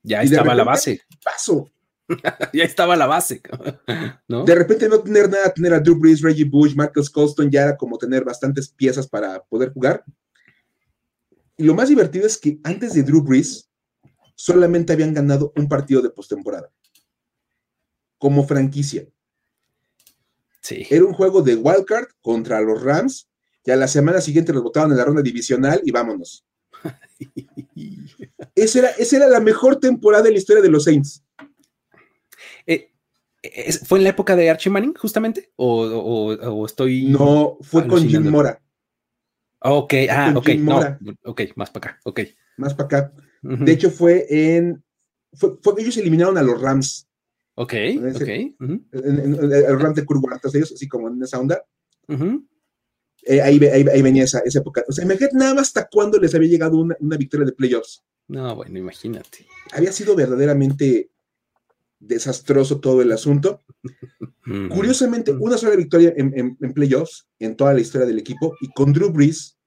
[0.04, 1.02] Ya estaba la base.
[1.24, 1.70] Paso.
[2.54, 3.42] ya estaba la base.
[4.28, 7.78] De repente no tener nada, tener a Drew Brees, Reggie Bush, Marcus Colston, ya era
[7.78, 10.04] como tener bastantes piezas para poder jugar.
[11.58, 13.70] Y lo más divertido es que antes de Drew Brees,
[14.36, 16.72] solamente habían ganado un partido de postemporada.
[18.18, 19.08] Como franquicia.
[20.62, 20.86] Sí.
[20.90, 23.30] Era un juego de wildcard contra los Rams
[23.64, 26.46] y a la semana siguiente los votaron en la ronda divisional y vámonos.
[28.56, 31.24] esa, era, esa era la mejor temporada de la historia de los Saints.
[32.66, 32.92] Eh,
[33.86, 35.52] ¿Fue en la época de Archie Manning, justamente?
[35.56, 37.08] ¿O, estoy.?
[37.08, 38.62] No, fue con Jim Mora.
[39.60, 40.50] Ok, ah, ok,
[41.24, 42.20] ok, más para acá, ok.
[42.58, 43.14] Más para acá.
[43.42, 44.84] De hecho, fue en.
[45.34, 47.08] Fue, fue, ellos eliminaron a los Rams.
[47.56, 47.74] Ok,
[48.16, 48.28] ok.
[48.92, 51.64] el Rams de Kurt ellos así como en esa onda.
[53.24, 54.84] Eh, ahí, venía esa, época.
[54.88, 58.04] O sea, imagínate nada más hasta cuándo les había llegado una, victoria de playoffs.
[58.28, 59.46] No, bueno, imagínate.
[59.74, 61.10] Había sido verdaderamente
[62.00, 63.64] desastroso todo el asunto.
[64.70, 69.12] Curiosamente, una sola victoria en, playoffs en toda la historia del equipo y con Drew
[69.12, 69.58] Brees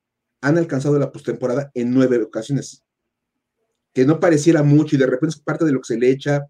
[0.40, 2.82] han alcanzado la postemporada en nueve ocasiones.
[3.92, 6.46] Que no pareciera mucho y de repente es parte de lo que se le echa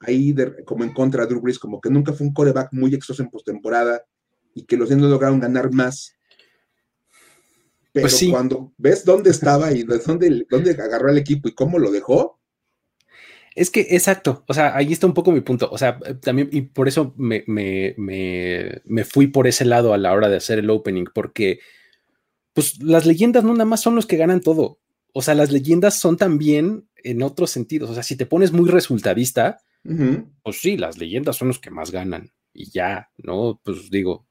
[0.00, 0.34] ahí
[0.64, 3.30] como en contra a Drew Brees, como que nunca fue un coreback muy exitoso en
[3.30, 4.02] postemporada
[4.54, 6.16] y que los no lograron ganar más
[7.96, 11.90] pero pues cuando ves dónde estaba y dónde, dónde agarró el equipo y cómo lo
[11.90, 12.35] dejó.
[13.56, 15.70] Es que, exacto, o sea, ahí está un poco mi punto.
[15.72, 20.12] O sea, también, y por eso me, me, me, fui por ese lado a la
[20.12, 21.60] hora de hacer el opening, porque
[22.52, 24.78] pues las leyendas no nada más son los que ganan todo.
[25.14, 27.88] O sea, las leyendas son también en otros sentidos.
[27.88, 29.58] O sea, si te pones muy resultadista,
[30.42, 32.32] pues sí, las leyendas son los que más ganan.
[32.52, 33.58] Y ya, ¿no?
[33.64, 34.26] Pues digo,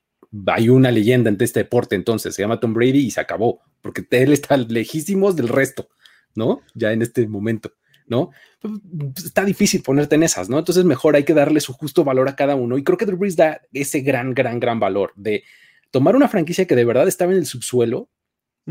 [0.45, 4.05] hay una leyenda en este deporte entonces, se llama Tom Brady y se acabó, porque
[4.11, 5.89] él está lejísimos del resto,
[6.35, 6.61] ¿no?
[6.75, 7.71] Ya en este momento,
[8.07, 8.31] ¿no?
[8.59, 10.59] Pues, está difícil ponerte en esas, ¿no?
[10.59, 12.77] Entonces mejor hay que darle su justo valor a cada uno.
[12.77, 15.43] Y creo que Drew Brees da ese gran, gran, gran valor de
[15.91, 18.09] tomar una franquicia que de verdad estaba en el subsuelo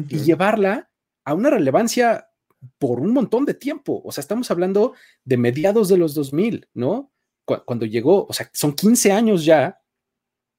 [0.09, 0.91] y llevarla
[1.25, 2.29] a una relevancia
[2.79, 4.03] por un montón de tiempo.
[4.05, 4.95] O sea, estamos hablando
[5.25, 7.13] de mediados de los 2000, ¿no?
[7.45, 9.81] Cuando llegó, o sea, son 15 años ya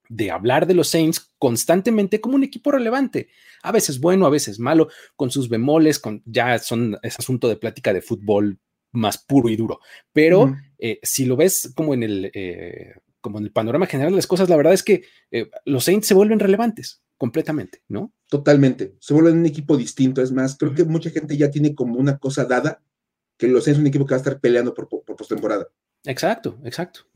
[0.10, 3.30] de hablar de los Saints constantemente como un equipo relevante,
[3.64, 7.56] a veces bueno, a veces malo, con sus bemoles, con ya son es asunto de
[7.56, 8.60] plática de fútbol
[8.96, 9.80] más puro y duro,
[10.14, 14.18] pero eh, si lo ves como en el eh, como en el panorama general de
[14.18, 18.14] las cosas, la verdad es que eh, los Saints se vuelven relevantes completamente, ¿no?
[18.30, 22.00] Totalmente, se vuelven un equipo distinto, es más, creo que mucha gente ya tiene como
[22.00, 22.82] una cosa dada
[23.38, 25.68] que los Saints es un equipo que va a estar peleando por, por, postemporada.
[26.04, 27.08] Exacto, exacto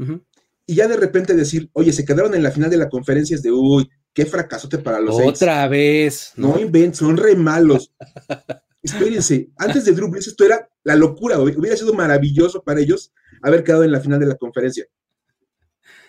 [0.69, 3.41] y ya de repente decir, oye, se quedaron en la final de la conferencia es
[3.41, 6.33] de, uy, qué fracasote para los Otra vez.
[6.35, 7.91] No, no son re malos.
[8.83, 13.63] Espérense, antes de Drew Brees esto era la locura, hubiera sido maravilloso para ellos haber
[13.63, 14.87] quedado en la final de la conferencia.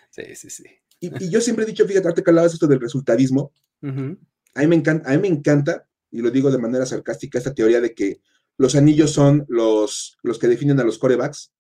[0.08, 0.64] Sí, sí, sí.
[1.00, 3.52] Y, yo siempre he dicho, fíjate, te que hablabas esto del resultadismo.
[3.82, 7.52] a, mí me encanta, a mí me encanta, y lo digo de manera sarcástica, esta
[7.52, 8.22] teoría de que
[8.56, 11.52] los anillos son los, los que definen a los corebacks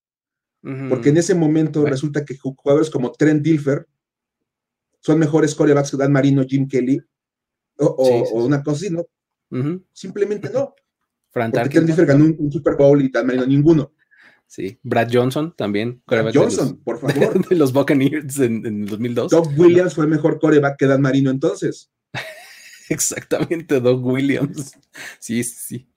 [0.62, 3.86] Porque en ese momento resulta que jugadores como Trent Dilfer
[5.00, 7.02] son mejores corebacks que Dan Marino, Jim Kelly,
[7.76, 9.04] o, una cosa así, ¿no?
[9.92, 10.74] Simplemente no.
[11.32, 13.92] Porque Trent Dilfer ganó un, Super Bowl y Dan Marino ninguno.
[14.46, 16.02] Sí, Brad Johnson también.
[16.06, 17.48] Brad Johnson, por favor.
[17.48, 19.30] De los Buccaneers en, en 2002.
[19.30, 21.90] Doug Williams fue mejor coreback que Dan Marino entonces.
[22.88, 24.72] Exactamente, Doug Williams.
[25.20, 25.88] Sí, sí.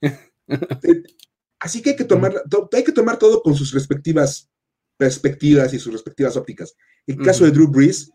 [1.58, 2.42] Así que hay que tomar,
[2.72, 4.48] hay que tomar todo con sus respectivas
[4.96, 6.76] perspectivas y sus respectivas ópticas.
[7.06, 8.12] El caso de Drew Brees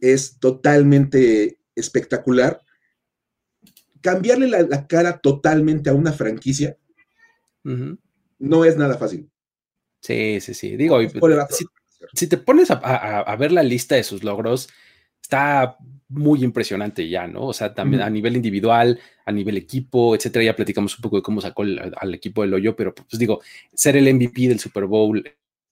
[0.00, 2.60] es totalmente espectacular.
[4.04, 6.76] Cambiarle la, cara totalmente a una franquicia
[7.62, 9.30] no es nada fácil.
[10.00, 10.76] Sí, sí, sí.
[10.76, 10.98] Digo,
[12.12, 14.68] si, te pones a, ver la lista de sus logros,
[15.22, 17.46] está muy impresionante ya, ¿no?
[17.46, 20.44] O sea, también a nivel individual, a nivel equipo, etcétera.
[20.44, 23.40] Ya platicamos un poco de cómo sacó al equipo del hoyo, pero pues digo,
[23.72, 25.24] ser el MVP del Super Bowl,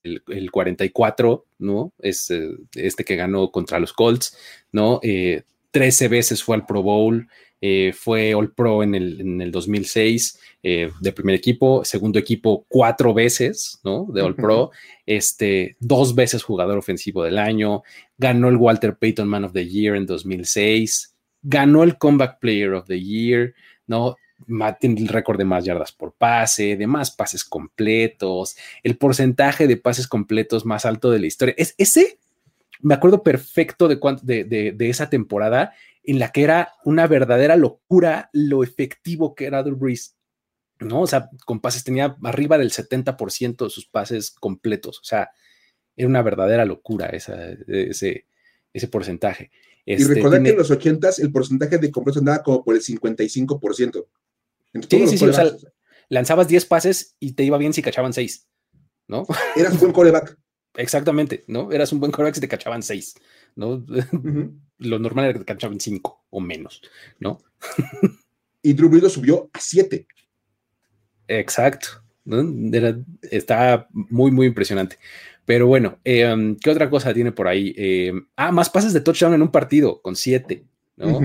[0.03, 1.93] el, 44, ¿no?
[1.99, 4.39] Es eh, este que ganó contra los Colts,
[4.73, 5.01] ¿no?
[5.03, 5.43] Eh,
[5.73, 7.29] 13 veces fue al Pro Bowl,
[7.65, 12.67] eh, fue All Pro en el, en el 2006 eh, de primer equipo, segundo equipo
[12.69, 14.09] cuatro veces, ¿no?
[14.13, 14.73] De All Pro,
[15.07, 17.85] este, dos veces jugador ofensivo del año,
[18.19, 22.89] ganó el Walter Payton Man of the Year en 2006, ganó el Comeback Player of
[22.89, 23.55] the Year,
[23.87, 24.17] ¿no?
[24.81, 29.77] Tiene el récord de más yardas por pase, de más pases completos, el porcentaje de
[29.77, 31.55] pases completos más alto de la historia.
[31.57, 32.19] Es ese,
[32.81, 35.73] me acuerdo perfecto de, de, de esa temporada
[36.05, 40.17] en la que era una verdadera locura lo efectivo que era Drew Brees.
[40.81, 41.03] ¿no?
[41.03, 44.99] O sea, con pases tenía arriba del 70% de sus pases completos.
[44.99, 45.31] O sea,
[45.97, 48.27] era una verdadera locura ese,
[48.73, 49.51] ese porcentaje.
[49.85, 52.83] y este, recordar que en los 80 el porcentaje de completos andaba como por el
[52.83, 54.07] 55%.
[54.89, 55.51] Sí, sí, sí, o sea,
[56.09, 58.49] lanzabas 10 pases y te iba bien si cachaban 6,
[59.09, 59.27] ¿no?
[59.57, 60.39] Eras un buen coreback.
[60.75, 61.71] Exactamente, ¿no?
[61.71, 63.15] Eras un buen coreback si te cachaban 6,
[63.57, 63.85] ¿no?
[64.83, 66.83] Lo normal era que canchaban cinco o menos,
[67.19, 67.41] ¿no?
[68.63, 70.07] y Drew Brees lo subió a siete.
[71.29, 71.89] Exacto.
[73.23, 74.99] está muy, muy impresionante.
[75.45, 77.75] Pero bueno, em, ¿qué otra cosa tiene por ahí?
[77.77, 80.65] Em, ah, más pases de touchdown en un partido con siete,
[80.97, 81.21] ¿no?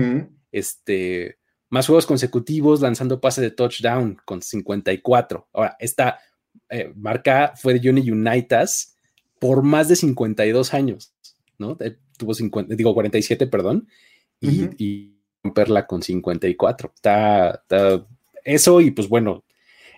[0.50, 1.38] Este,
[1.70, 5.48] más juegos consecutivos lanzando pases de touchdown con 54.
[5.52, 6.18] Ahora, esta
[6.68, 8.96] eh, marca fue de Johnny Unitas
[9.38, 11.14] por más de 52 años,
[11.58, 11.76] ¿no?
[12.16, 13.88] tuvo 50, digo 47, perdón,
[14.40, 16.92] y, romperla con 54.
[16.94, 18.06] Está, está,
[18.44, 19.44] eso y pues bueno,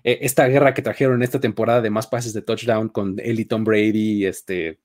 [0.04, 3.44] e, esta guerra que trajeron esta temporada de más pases de touchdown con él y
[3.44, 4.80] Tom Brady, este...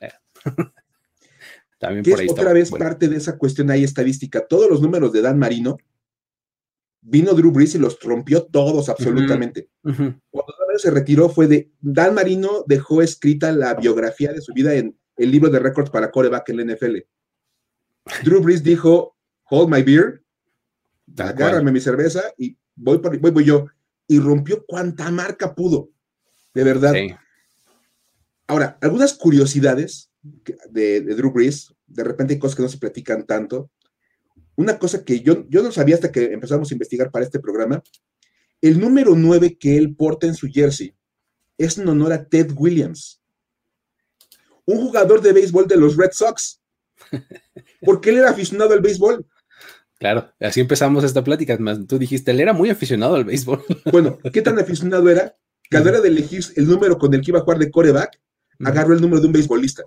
[0.00, 0.12] Eh,
[1.78, 4.46] también por ahí otra vez parte de esa cuestión ahí estadística.
[4.46, 5.76] Todos los números de Dan Marino,
[7.00, 9.68] vino Drew Brees y los rompió todos absolutamente.
[9.82, 14.74] Cuando Dan se retiró fue de, Dan Marino dejó escrita la biografía de su vida
[14.74, 16.96] en el libro de récords para coreback en la NFL.
[18.24, 19.16] Drew Brees dijo,
[19.50, 20.22] hold my beer,
[21.16, 23.66] agárrame mi cerveza y voy, por, voy, voy yo.
[24.06, 25.90] Y rompió cuanta marca pudo,
[26.52, 26.94] de verdad.
[28.46, 30.10] Ahora, algunas curiosidades
[30.70, 33.70] de, Drew Brees, de repente hay cosas que no se platican tanto.
[34.56, 37.82] Una cosa que yo, yo no sabía hasta que empezamos a investigar para este programa,
[38.60, 40.94] el número 9 que él porta en su jersey
[41.56, 43.23] es en honor a Ted Williams
[44.66, 46.60] un jugador de béisbol de los Red Sox.
[47.80, 49.26] Porque él era aficionado al béisbol.
[49.98, 51.58] Claro, así empezamos esta plática.
[51.86, 53.64] Tú dijiste, él era muy aficionado al béisbol.
[53.92, 55.36] Bueno, ¿qué tan aficionado era?
[55.70, 57.70] Que a la hora de elegir el número con el que iba a jugar de
[57.70, 58.20] coreback,
[58.64, 59.84] agarró el número de un beisbolista.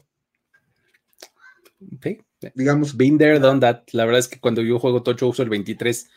[2.01, 2.19] Sí.
[2.55, 2.97] Digamos.
[2.97, 3.83] Been there, done that.
[3.91, 6.09] La verdad es que cuando yo juego Tocho uso el 23,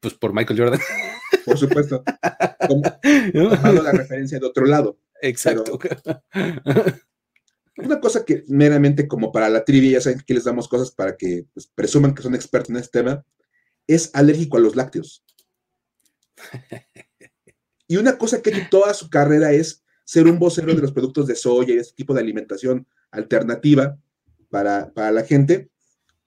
[0.00, 0.80] pues por Michael Jordan.
[1.44, 2.04] Por supuesto.
[2.68, 4.96] tomando la referencia de otro lado.
[5.20, 5.78] Exacto.
[7.78, 11.16] Una cosa que meramente como para la trivia, ya saben que les damos cosas para
[11.16, 13.24] que pues, presuman que son expertos en este tema,
[13.86, 15.24] es alérgico a los lácteos.
[17.88, 21.26] Y una cosa que ha toda su carrera es ser un vocero de los productos
[21.26, 23.98] de soya y este tipo de alimentación alternativa
[24.48, 25.70] para, la gente.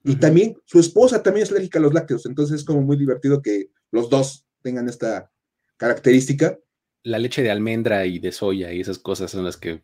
[0.04, 3.42] Y también su esposa también es alérgica a los lácteos, entonces es como muy divertido
[3.42, 5.32] que los dos tengan esta
[5.76, 6.56] característica.
[7.02, 9.82] La leche de almendra y de soya y esas cosas son las que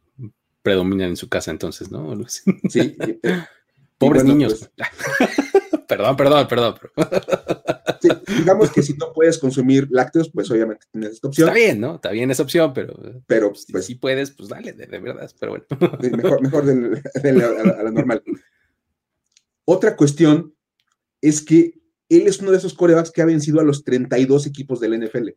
[0.62, 2.16] predominan en su casa entonces, ¿no?
[2.68, 2.96] Sí.
[3.98, 4.68] Pobres niños.
[4.76, 6.74] Pues, perdón, perdón, perdón.
[8.00, 11.48] Sí, digamos que si no puedes consumir lácteos, pues obviamente tienes esta opción.
[11.48, 11.94] Está bien, ¿no?
[11.94, 12.98] Está bien esa opción, pero,
[13.28, 15.66] pero pues, si, puedes, pues dale, de, verdad, pero bueno.
[16.16, 18.24] Mejor, mejor de, la, normal.
[19.64, 20.52] Otra cuestión
[21.20, 21.74] es que
[22.08, 25.28] él es uno de esos corebacks que ha vencido a los 32 equipos del NFL.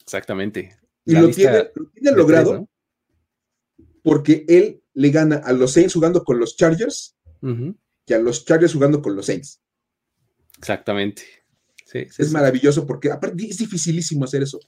[0.00, 0.78] Exactamente.
[1.04, 1.68] Y lo tiene,
[2.00, 2.70] logrado
[4.02, 7.16] porque él le gana a los Saints jugando con los Chargers
[8.06, 9.60] y a los Chargers jugando con los Saints.
[10.58, 11.22] Exactamente.
[11.92, 14.60] es maravilloso porque aparte es dificilísimo hacer eso.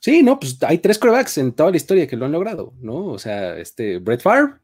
[0.00, 3.06] Sí, no, pues hay tres corebacks en toda la historia que lo han logrado, ¿no?
[3.06, 4.54] O sea, este Brett Favre,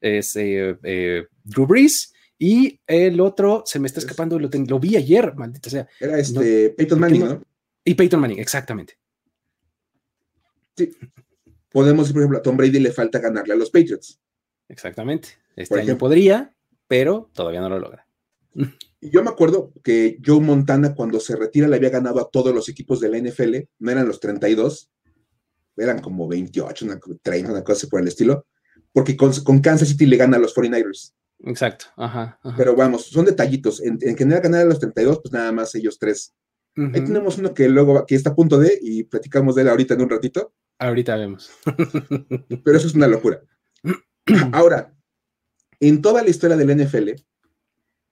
[0.00, 4.96] es eh, eh, Drew Brees y el otro se me está escapando, lo, lo vi
[4.96, 5.88] ayer, maldita sea.
[5.98, 7.42] Era este Peyton Manning, ¿no?
[7.84, 8.98] Y Peyton Manning, exactamente.
[10.76, 10.90] Sí.
[11.74, 14.20] Podemos decir, por ejemplo, a Tom Brady le falta ganarle a los Patriots.
[14.68, 15.30] Exactamente.
[15.56, 16.54] Este año podría,
[16.86, 18.06] pero todavía no lo logra.
[19.00, 22.68] Yo me acuerdo que Joe Montana cuando se retira le había ganado a todos los
[22.68, 24.88] equipos de la NFL, no eran los 32,
[25.76, 28.46] eran como 28, una, 30, una cosa por el estilo,
[28.92, 31.12] porque con, Kansas City le gana a los 49ers.
[31.40, 33.82] Exacto, ajá, Pero vamos, son detallitos.
[33.82, 36.36] En, en general ganar a los 32, pues nada más ellos tres.
[36.76, 39.94] Ahí tenemos uno que luego aquí está a punto de, y platicamos de él ahorita
[39.94, 40.52] en un ratito.
[40.78, 41.50] Ahorita vemos.
[42.64, 43.42] Pero eso es una locura.
[44.52, 44.94] Ahora,
[45.80, 47.10] en toda la historia del NFL,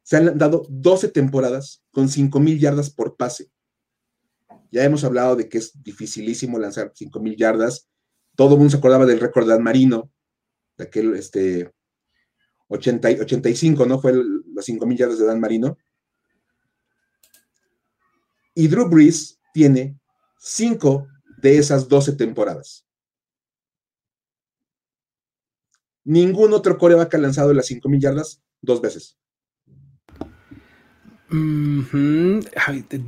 [0.02, 3.50] se han dado 12 temporadas con 5.000 yardas por pase.
[4.70, 7.88] Ya hemos hablado de que es dificilísimo lanzar 5.000 yardas.
[8.36, 10.10] Todo el mundo se acordaba del récord de Dan Marino,
[10.76, 11.72] de aquel este,
[12.68, 14.00] 80, 85, ¿no?
[14.00, 15.76] Fue las 5.000 yardas de Dan Marino.
[18.54, 19.98] Y Drew Brees tiene
[20.38, 21.06] 5
[21.42, 22.86] de esas 12 temporadas.
[26.04, 29.18] Ningún otro coreback ha lanzado las 5.000 yardas dos veces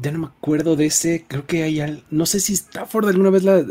[0.03, 1.25] ya no me acuerdo de ese.
[1.29, 2.05] Creo que hay.
[2.11, 3.65] No sé si Stafford alguna vez la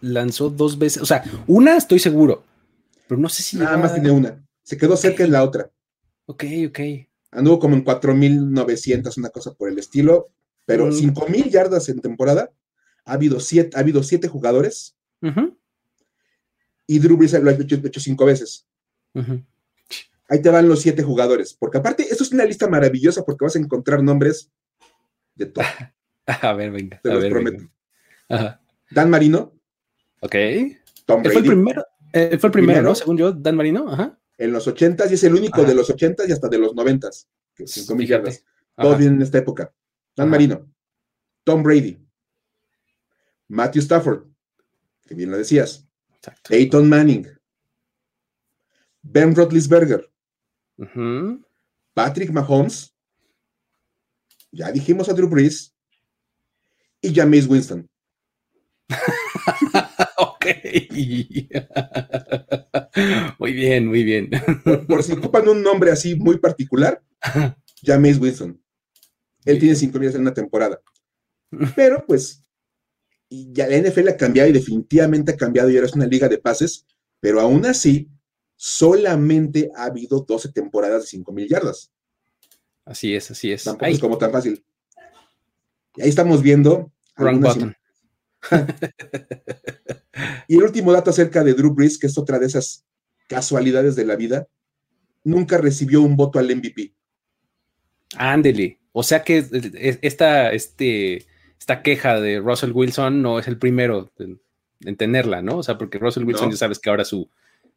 [0.00, 1.02] lanzó dos veces.
[1.02, 2.44] O sea, una estoy seguro.
[3.08, 3.56] Pero no sé si.
[3.56, 4.44] Nada más tiene una.
[4.62, 5.70] Se quedó cerca en la otra.
[6.26, 6.80] Ok, ok.
[7.32, 10.28] Anduvo como en 4.900, una cosa por el estilo.
[10.66, 12.50] Pero 5.000 yardas en temporada.
[13.04, 14.96] Ha habido siete, ha habido siete jugadores.
[16.86, 18.66] Y Drew Brees lo ha hecho, cinco veces.
[20.28, 23.56] Ahí te van los siete jugadores, porque aparte, esto es una lista maravillosa porque vas
[23.56, 24.50] a encontrar nombres
[25.34, 25.64] de todo.
[26.26, 27.00] A ver, venga.
[27.02, 27.64] Te los prometo.
[28.90, 29.52] Dan Marino.
[30.20, 30.36] Ok.
[31.04, 31.32] Tom Brady.
[31.32, 32.94] Fue el primero, eh, fue el primero, ¿no?
[32.94, 33.88] Según yo, Dan Marino.
[33.88, 34.18] Ajá.
[34.38, 37.28] En los ochentas, y es el único de los ochentas y hasta de los noventas.
[37.66, 38.44] Cinco mil yardas.
[38.76, 39.72] Todo bien en esta época.
[40.16, 40.66] Dan Marino.
[41.44, 41.98] Tom Brady.
[43.50, 44.26] Matthew Stafford,
[45.06, 45.86] que bien lo decías.
[46.14, 46.48] Exacto.
[46.48, 47.26] Peyton Manning.
[49.02, 50.08] Ben Roethlisberger.
[51.92, 52.94] Patrick Mahomes,
[54.52, 55.74] ya dijimos a Drew Brees
[57.02, 57.90] y James Winston.
[60.16, 60.46] ok.
[63.38, 64.30] muy bien, muy bien.
[64.86, 67.02] Por, si ocupan un nombre así muy particular,
[67.82, 68.62] James Winston.
[69.44, 70.80] Él tiene cinco días en una temporada.
[71.76, 72.42] Pero pues,
[73.30, 76.38] ya la NFL ha cambiado y definitivamente ha cambiado y ahora es una liga de
[76.38, 76.84] pases,
[77.20, 78.08] pero aún así
[78.56, 81.92] solamente ha habido 12 temporadas de 5 mil yardas.
[82.84, 83.64] Así es, así es.
[83.64, 84.64] Tampoco es como tan fácil.
[85.96, 86.92] Y ahí estamos viendo.
[90.48, 92.84] y el último dato acerca de Drew Brees, que es otra de esas
[93.28, 94.48] casualidades de la vida,
[95.22, 96.94] nunca recibió un voto al MVP.
[98.16, 98.80] Ándele.
[98.92, 99.46] O sea que
[100.02, 101.26] esta, este,
[101.60, 105.58] esta queja de Russell Wilson no es el primero en, tenerla, ¿no?
[105.58, 107.28] O sea, porque Russell Wilson ya sabes que ahora su,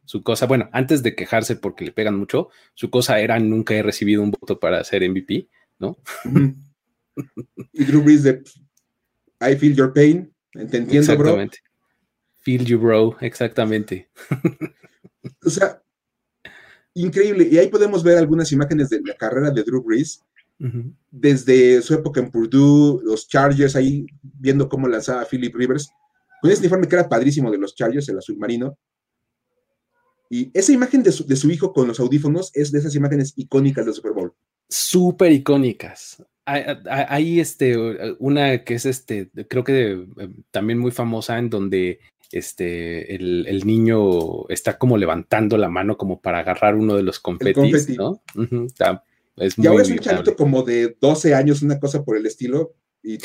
[0.06, 3.82] su cosa, bueno, antes de quejarse porque le pegan mucho, su cosa era nunca he
[3.82, 5.98] recibido un voto para ser MVP, ¿no?
[7.72, 8.42] y Drew Brees de
[9.40, 11.36] I feel your pain, te entiendo, bro.
[12.40, 14.08] Feel you, bro, exactamente.
[15.44, 15.82] o sea,
[16.94, 17.48] increíble.
[17.50, 20.22] Y ahí podemos ver algunas imágenes de la carrera de Drew Brees.
[21.10, 25.90] Desde su época en Purdue, los Chargers, ahí viendo cómo lanzaba Philip Rivers,
[26.40, 28.78] con ese uniforme que era padrísimo de los Chargers, el azul marino,
[30.30, 33.94] y esa imagen de su, hijo con los audífonos es de esas imágenes icónicas del
[33.94, 34.32] Super Bowl.
[34.68, 36.24] Súper icónicas.
[36.46, 37.76] Hay, este,
[38.18, 42.00] una que es este, creo que eh, también muy famosa en donde
[42.32, 47.96] este, el, niño está como levantando la mano como para agarrar uno de los confetis,
[47.96, 48.20] ¿no?
[49.36, 52.74] Y ahora es un chavito como de 12 años, una cosa por el estilo.
[53.02, 53.18] Y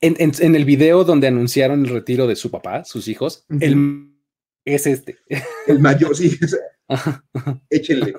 [0.00, 4.08] en, el video donde anunciaron el retiro de su papá, sus hijos, el
[4.74, 5.18] es este.
[5.66, 6.36] El mayor, sí.
[7.70, 8.14] Échenle.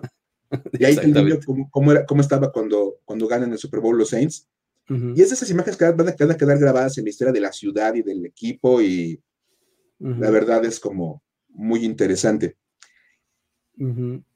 [0.73, 4.09] Y ahí el niño cómo, era, cómo estaba cuando, cuando ganan el Super Bowl los
[4.09, 4.47] Saints.
[4.89, 7.93] Y es esas imágenes que van a, quedar grabadas en la historia de la ciudad
[7.93, 9.21] y del equipo y
[9.99, 12.57] la verdad es como muy interesante.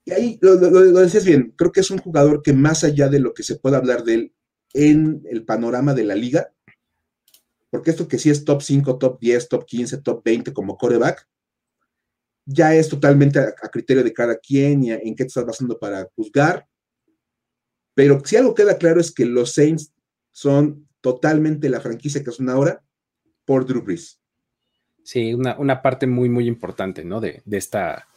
[0.06, 3.20] Y ahí lo, lo, decías bien, creo que es un jugador que más allá de
[3.20, 4.34] lo que se pueda hablar de él
[4.74, 6.54] en el panorama de la liga,
[7.70, 11.28] porque esto que sí es top 5, top 10, top 15, top 20 como coreback,
[12.46, 16.10] ya es totalmente a, criterio de cada quien y en qué te estás basando para
[16.16, 16.68] juzgar.
[17.94, 19.94] Pero si algo queda claro es que los Saints
[20.32, 22.84] son totalmente la franquicia que son ahora
[23.46, 24.20] por Drew Brees.
[25.04, 27.20] Sí, una, parte muy, muy importante, ¿no?
[27.20, 28.08] De, esta,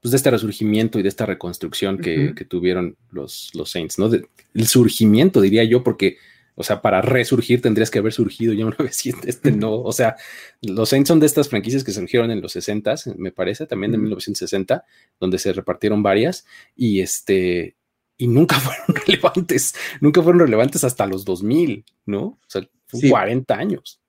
[0.00, 4.10] pues de este resurgimiento y de esta reconstrucción que, tuvieron los, los Saints, ¿no?
[4.12, 6.18] el surgimiento, diría yo, porque
[6.60, 9.80] o sea, para resurgir tendrías que haber surgido ya una vez y este no.
[9.80, 10.16] O sea,
[10.60, 13.98] los Saints son de estas franquicias que surgieron en los 60, me parece, también de
[13.98, 14.84] 1960,
[15.20, 16.44] donde se repartieron varias
[16.74, 17.76] y este
[18.16, 22.22] y nunca fueron relevantes, nunca fueron relevantes hasta los 2000, ¿no?
[22.24, 22.68] O sea,
[23.08, 24.00] 40 años.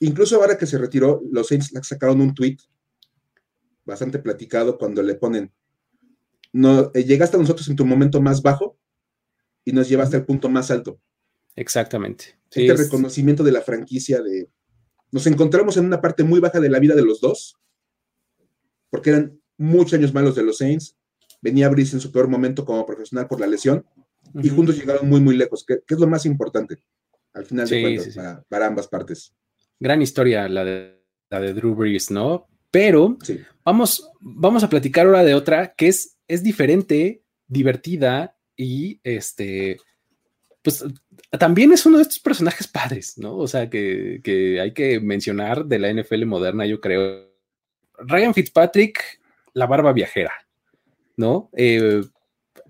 [0.00, 2.56] Incluso ahora que se retiró, los Saints sacaron un tweet
[3.84, 5.52] bastante platicado cuando le ponen,
[6.52, 8.78] no, eh, llegaste a nosotros en tu momento más bajo
[9.64, 11.00] y nos llevaste al punto más alto.
[11.56, 12.38] Exactamente.
[12.50, 14.48] este reconocimiento de la franquicia de...
[15.10, 17.56] Nos encontramos en una parte muy baja de la vida de los dos,
[18.88, 20.96] porque eran muchos años malos de los Saints.
[21.42, 23.84] Venía Brice en su peor momento como profesional por la lesión,
[24.34, 26.78] y juntos llegaron muy, muy lejos, que, es lo más importante
[27.34, 29.34] al final de cuentas para, ambas partes.
[29.78, 32.46] Gran historia la de, la de Drew Brees, ¿no?
[32.72, 33.18] Pero
[33.64, 39.78] vamos, vamos a platicar ahora de otra que es, es diferente, divertida y este,
[40.62, 40.84] pues
[41.38, 43.36] también es uno de estos personajes padres, ¿no?
[43.36, 47.30] O sea, que, hay que mencionar de la NFL moderna, yo creo.
[47.98, 49.20] Ryan Fitzpatrick,
[49.52, 50.32] la barba viajera,
[51.16, 51.50] ¿no?
[51.56, 52.02] Eh,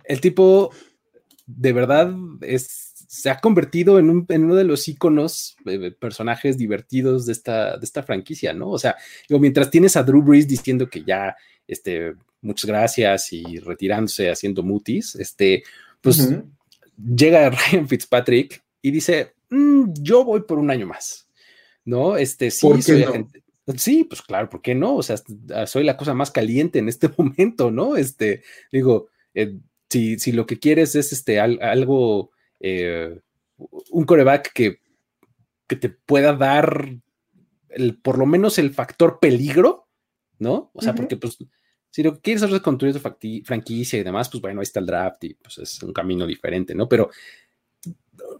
[0.05, 0.73] el tipo
[1.47, 7.33] de verdad es, se ha convertido en, uno de los íconos, eh, personajes divertidos de
[7.33, 8.71] esta, de esta franquicia, ¿no?
[8.71, 8.97] O sea,
[9.29, 11.37] mientras tienes a Drew Brees diciendo que ya,
[11.69, 15.63] este, muchas gracias y retirándose haciendo mutis, este,
[16.01, 16.27] pues
[16.97, 21.29] llega Ryan Fitzpatrick y dice, mm, yo voy por un año más,
[21.85, 22.17] ¿no?
[22.17, 22.67] Este, sí,
[23.77, 24.97] Sí, pues claro, ¿por qué no?
[24.97, 25.19] O sea,
[25.67, 27.95] soy la cosa más caliente en este momento, ¿no?
[27.95, 28.43] Este,
[28.73, 29.59] digo, eh,
[29.91, 32.32] si, si, lo que quieres es este, algo,
[32.63, 33.21] eh,
[33.91, 34.81] un coreback que,
[35.67, 36.97] que te pueda dar
[37.69, 39.89] el, por lo menos el factor peligro,
[40.39, 40.71] ¿no?
[40.73, 41.39] O sea, porque pues
[41.91, 43.01] si lo que quieres es reconstruir tu
[43.45, 46.75] franquicia y demás, pues bueno, ahí está el draft y pues es un camino diferente,
[46.75, 46.89] ¿no?
[46.89, 47.11] Pero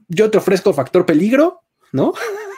[0.09, 1.63] yo te ofrezco factor peligro,
[1.93, 2.15] ¿no?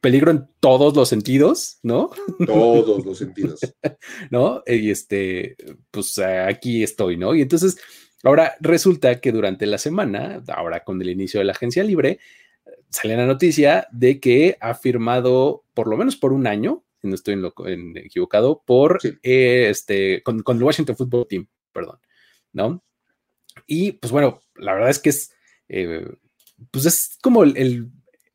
[0.00, 2.10] peligro en todos los sentidos, ¿no?
[2.46, 3.60] Todos los sentidos.
[4.30, 4.62] ¿No?
[4.66, 5.56] Y este,
[5.90, 7.34] pues aquí estoy, ¿no?
[7.34, 7.76] Y entonces,
[8.28, 12.18] ahora resulta que durante la semana, ahora con el inicio de la agencia libre,
[12.90, 17.40] sale la noticia de que ha firmado por lo menos por un año no estoy
[17.66, 21.98] en equivocado, por eh, este, con, el Washington Football Team, perdón,
[22.52, 22.84] ¿no?
[23.66, 25.32] Y pues bueno, la verdad es que es,
[25.68, 26.06] eh,
[26.70, 27.90] pues es como el,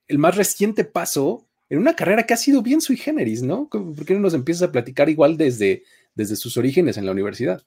[0.10, 3.70] más reciente paso en una carrera que ha sido bien sui generis, ¿no?
[3.70, 5.84] ¿Por qué no nos empiezas a platicar igual desde,
[6.16, 7.64] desde sus orígenes en la universidad?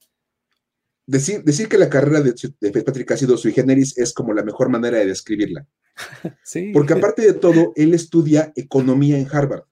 [1.06, 4.42] Decir, decir que la carrera de, de Fitzpatrick ha sido sui generis es como la
[4.42, 5.66] mejor manera de describirla.
[6.44, 6.70] sí.
[6.72, 9.64] Porque aparte de todo, él estudia economía en Harvard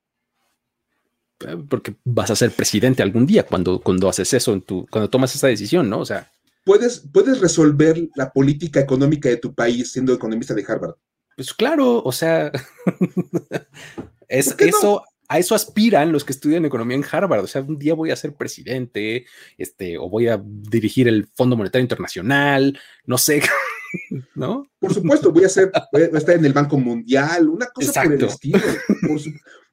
[1.69, 5.35] porque vas a ser presidente algún día cuando, cuando haces eso, en tu, cuando tomas
[5.35, 6.01] esa decisión, ¿no?
[6.01, 6.31] O sea.
[6.65, 10.95] Puedes, puedes resolver la política económica de tu país siendo economista de Harvard.
[11.37, 12.53] Pues claro, o sea,
[14.29, 15.03] es, eso,
[15.33, 17.43] a eso aspiran los que estudian economía en Harvard.
[17.43, 19.25] O sea, un día voy a ser presidente,
[19.57, 23.41] este, o voy a dirigir el Fondo Monetario Internacional, no sé,
[24.35, 24.71] ¿no?
[24.79, 28.13] Por supuesto, voy a ser, voy a estar en el Banco Mundial, una cosa por
[28.13, 28.61] el estilo.
[29.09, 29.21] Por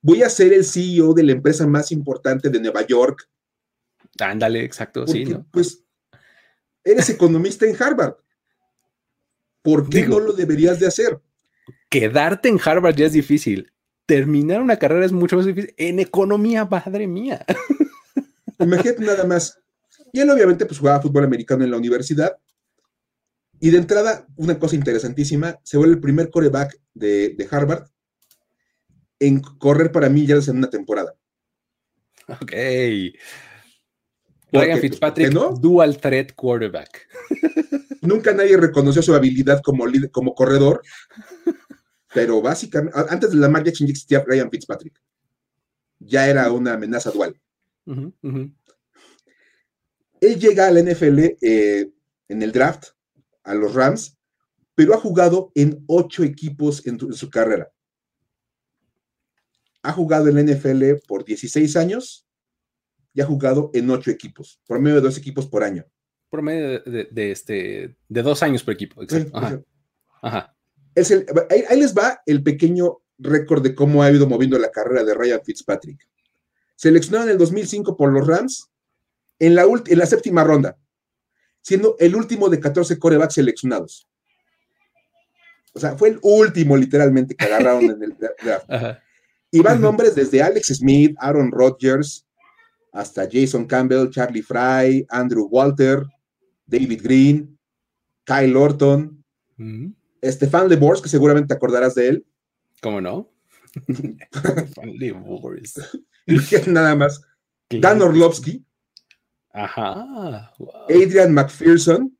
[0.01, 3.29] voy a ser el CEO de la empresa más importante de Nueva York.
[4.17, 5.45] Ándale, exacto, sí, ¿no?
[5.51, 5.83] Pues
[6.85, 8.15] eres economista en Harvard.
[9.61, 11.19] ¿Por qué no lo deberías de hacer?
[11.89, 13.73] Quedarte en Harvard ya es difícil.
[14.09, 15.71] Terminar una carrera es mucho más difícil.
[15.77, 17.45] En economía, madre mía.
[18.59, 19.59] Imagínate nada más.
[20.11, 22.35] Y él obviamente pues jugaba fútbol americano en la universidad.
[23.59, 27.85] Y de entrada, una cosa interesantísima, se vuelve el primer coreback de, de Harvard
[29.19, 31.13] en correr para mí en una temporada.
[32.27, 32.53] Ok.
[34.51, 37.07] Ryan Fitzpatrick, dual threat quarterback.
[38.01, 40.81] Nunca nadie reconoció su habilidad como, como corredor,
[42.13, 44.99] pero básicamente, antes de la Lamar Jackson existía Ryan Fitzpatrick.
[45.99, 47.39] Ya era una amenaza dual.
[50.21, 51.91] Él llega a la NFL eh,
[52.27, 52.89] en el draft,
[53.43, 54.17] a los Rams,
[54.75, 57.71] pero ha jugado en ocho equipos en su carrera
[59.81, 62.25] ha jugado en la NFL por 16 años
[63.13, 65.85] y ha jugado en ocho equipos, por medio de dos equipos por año.
[66.29, 69.65] Por medio de, este, de dos años por equipo, exacto.
[70.21, 70.55] Ajá.
[70.99, 75.03] Es el, ahí, les va el pequeño récord de cómo ha ido moviendo la carrera
[75.03, 76.07] de Ryan Fitzpatrick.
[76.75, 78.69] Seleccionado en el 2005 por los Rams,
[79.39, 80.77] en la, en la séptima ronda,
[81.61, 84.07] siendo el último de 14 corebacks seleccionados.
[85.73, 88.69] O sea, fue el último literalmente que agarraron en el draft.
[89.51, 92.23] Y van nombres desde Alex Smith, Aaron Rodgers,
[92.91, 96.03] hasta Jason Campbell, Charlie Fry, Andrew Walter,
[96.67, 97.57] David Green,
[98.25, 99.23] Kyle Orton,
[99.57, 99.87] mm.
[100.23, 102.25] Stefan LeBors, que seguramente te acordarás de él.
[102.81, 103.31] ¿Cómo no?
[104.83, 105.79] LeBors.
[106.67, 107.21] Nada más.
[107.69, 108.65] Dan Orlovsky.
[109.51, 110.51] Ajá.
[110.89, 112.17] Adrian McPherson.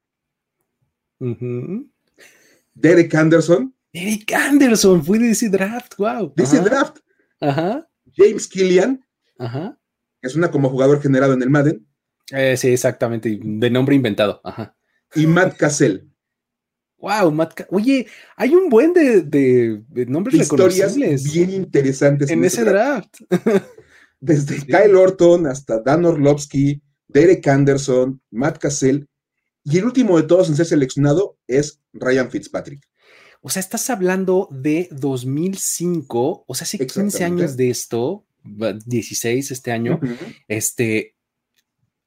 [2.73, 3.75] Derek Anderson.
[3.91, 6.33] Derek Anderson, fue de ese draft, wow.
[6.35, 6.97] De ese draft.
[7.41, 7.87] Ajá.
[8.15, 9.03] James Killian.
[9.37, 9.77] Ajá.
[10.21, 11.87] Es una como jugador generado en el Madden.
[12.31, 14.41] Eh, sí, exactamente, de nombre inventado.
[14.43, 14.75] Ajá.
[15.15, 16.08] Y Matt Cassell.
[16.99, 22.63] Wow, Matt Oye, hay un buen de, de, nombres de historias bien interesantes en, ese
[22.63, 23.15] draft.
[24.19, 29.07] Desde Kyle Orton hasta Dan Orlovsky, Derek Anderson, Matt Cassell.
[29.63, 32.89] Y el último de todos en ser seleccionado es Ryan Fitzpatrick.
[33.41, 39.71] O sea, estás hablando de 2005, o sea, hace 15 años de esto, 16 este
[39.71, 39.99] año,
[40.49, 41.15] este,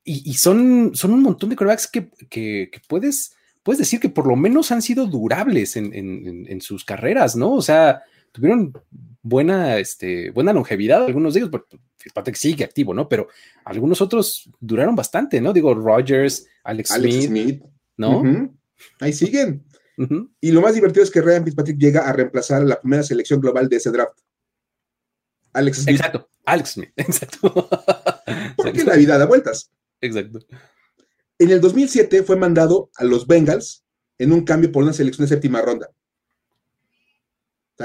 [0.05, 3.33] y, son, son un montón de quarterbacks que, puedes,
[3.63, 7.55] puedes decir que por lo menos han sido durables en, sus carreras, ¿no?
[7.55, 8.03] O sea,
[8.33, 8.73] tuvieron
[9.23, 13.09] buena, este, buena longevidad algunos de ellos, porque Fitzpatrick sigue activo, ¿no?
[13.09, 13.29] Pero
[13.65, 15.53] algunos otros duraron bastante, ¿no?
[15.53, 17.63] Digo, Rogers, Alex, Smith,
[17.97, 18.53] ¿no?
[19.01, 19.65] Ahí siguen.
[20.41, 23.69] Y lo más divertido es que Ryan Fitzpatrick llega a reemplazar la primera selección global
[23.69, 24.19] de ese draft.
[25.53, 25.97] Alex Smith.
[25.97, 27.69] Exacto, Alex Smith, exacto.
[28.57, 29.71] Porque la vida da vueltas.
[30.01, 30.41] Exacto.
[31.43, 33.85] En el 2007 fue mandado a los Bengals
[34.17, 35.91] en un cambio por una selección de séptima ronda.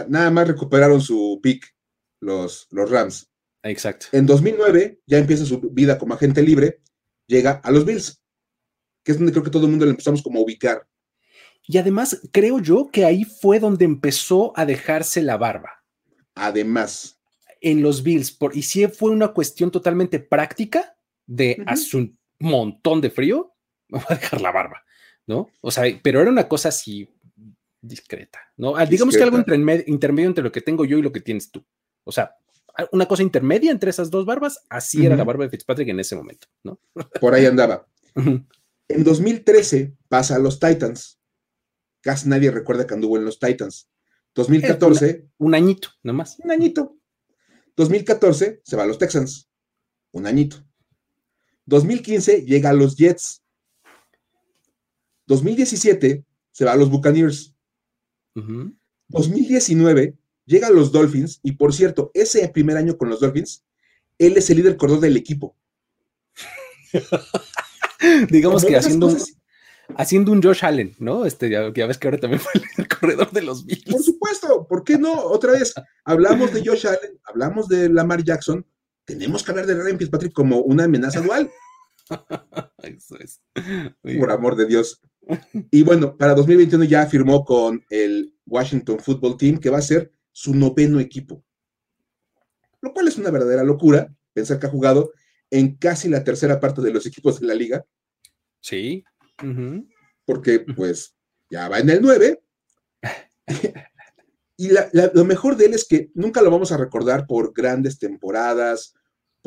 [0.07, 1.75] nada más recuperaron su pick
[2.19, 3.31] los, los Rams.
[3.63, 4.05] Exacto.
[4.11, 6.81] En 2009 ya empieza su vida como agente libre,
[7.25, 8.21] llega a los Bills,
[9.03, 10.87] que es donde creo que todo el mundo le empezamos como a ubicar.
[11.63, 15.83] Y además creo yo que ahí fue donde empezó a dejarse la barba.
[16.35, 17.19] Además.
[17.59, 20.95] En los Bills, por, y si fue una cuestión totalmente práctica,
[21.25, 21.57] de
[21.95, 23.55] un montón de frío,
[23.87, 24.83] me voy a dejar la barba,
[25.25, 25.49] ¿no?
[25.61, 27.09] O sea, pero era una cosa así
[27.81, 28.75] discreta, ¿no?
[28.75, 31.65] Ah, digamos que algo intermedio entre lo que tengo yo y lo que tienes tú.
[32.03, 32.35] O sea,
[32.91, 36.15] una cosa intermedia entre esas dos barbas, así era la barba de Fitzpatrick en ese
[36.15, 36.79] momento, ¿no?
[37.19, 37.87] Por ahí andaba.
[38.15, 41.19] En 2013 pasa a los Titans.
[42.01, 43.89] Casi nadie recuerda que anduvo en los Titans.
[44.35, 45.27] 2014.
[45.39, 46.39] un añito, nomás.
[46.39, 46.97] Un añito.
[47.75, 49.49] 2014 se va a los Texans.
[50.11, 50.66] Un añito.
[51.67, 53.43] 2015 llega a los Jets.
[55.27, 57.53] 2017 se va a los Buccaneers.
[59.09, 63.63] 2019 llega a los Dolphins y por cierto, ese primer año con los Dolphins,
[64.17, 65.55] él es el líder corredor del equipo.
[68.29, 69.17] Digamos que haciendo un,
[69.95, 71.25] haciendo un Josh Allen, ¿no?
[71.25, 73.83] Este, ya, ves que ahora también fue el corredor de los Bills.
[73.83, 75.13] Por supuesto, ¿por qué no?
[75.13, 75.73] Otra vez,
[76.05, 78.65] hablamos de Josh Allen, hablamos de Lamar Jackson,
[79.07, 81.49] tenemos que hablar de Ryan Fitzpatrick como una amenaza dual.
[82.83, 83.41] Eso es.
[84.19, 85.01] Por amor de Dios.
[85.71, 90.11] Y bueno, para 2021 ya firmó con el Washington Football Team, que va a ser
[90.33, 91.43] su noveno equipo.
[92.81, 95.13] Lo cual es una verdadera locura, pensar que ha jugado
[95.49, 97.85] en casi la tercera parte de los equipos de la liga.
[98.59, 99.05] Sí.
[100.25, 101.15] Porque pues
[101.49, 102.43] ya va en el 9.
[104.57, 104.69] y
[105.13, 108.96] lo mejor de él es que nunca lo vamos a recordar por grandes temporadas,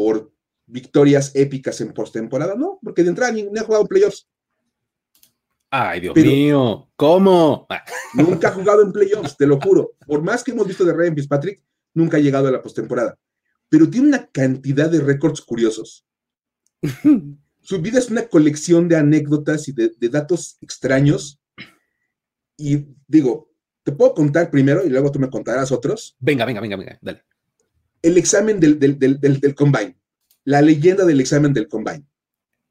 [0.00, 0.32] por
[0.64, 4.26] victorias épicas en postemporada, no, porque de entrada ni, ha jugado en playoffs.
[5.68, 7.68] Ay, Dios mío, ¿cómo?
[8.14, 9.92] nunca ha jugado en playoffs, te lo juro.
[10.06, 13.18] Por más que hemos visto de Ryan Fitzpatrick, nunca ha llegado a la postemporada.
[13.68, 16.06] Pero tiene una cantidad de récords curiosos.
[17.60, 21.42] Su vida es una colección de anécdotas y de, datos extraños.
[22.56, 23.50] Y digo,
[23.82, 26.16] te puedo contar primero y luego tú me contarás otros.
[26.20, 27.22] Venga, venga, venga, venga, dale.
[28.02, 30.00] El examen del, del, del, del combine
[30.44, 32.04] la leyenda del examen del combine.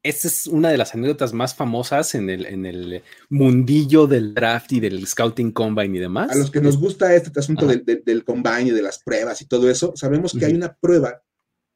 [0.02, 4.72] Esta es una de las anécdotas más famosas en el, en el mundillo del draft
[4.72, 6.30] y del scouting combine y demás.
[6.30, 9.46] A los que nos gusta este asunto del, del, combine y de las pruebas y
[9.46, 11.22] todo eso, sabemos que hay una prueba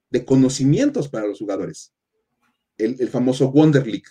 [0.09, 1.92] de conocimientos para los jugadores.
[2.78, 4.09] El, famoso Wonder League.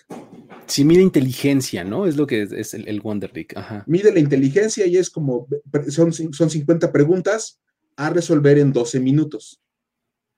[0.66, 2.06] Sí, mide inteligencia, ¿no?
[2.06, 3.54] Es lo que es, el, Wonder League.
[3.86, 5.48] Mide la inteligencia y es como,
[5.88, 7.60] son, son 50 preguntas
[7.96, 9.60] a resolver en 12 minutos.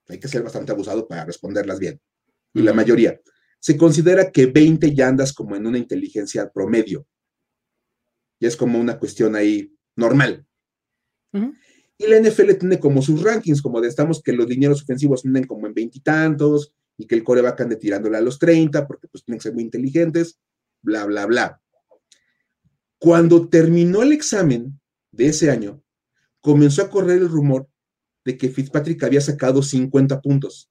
[0.09, 2.01] Hay que ser bastante abusado para responderlas bien.
[2.55, 3.21] Y la mayoría.
[3.59, 7.07] Se considera que 20 ya andas como en una inteligencia promedio.
[8.39, 10.47] Y es como una cuestión ahí normal.
[11.99, 15.47] Y la NFL tiene como sus rankings, como de estamos que los dineros ofensivos tienen
[15.47, 19.39] como en veintitantos, y que el coreback ande tirándole a los 30 porque pues tienen
[19.39, 20.39] que ser muy inteligentes,
[20.83, 21.61] bla, bla, bla.
[22.99, 24.81] Cuando terminó el examen
[25.11, 25.83] de ese año,
[26.47, 27.69] comenzó a correr el rumor
[28.25, 30.71] de que Fitzpatrick había sacado 50 puntos.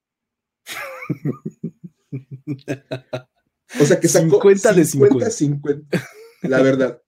[3.78, 5.30] O sea que sacó 50 de 50.
[5.30, 6.07] 50,
[6.43, 7.01] la verdad.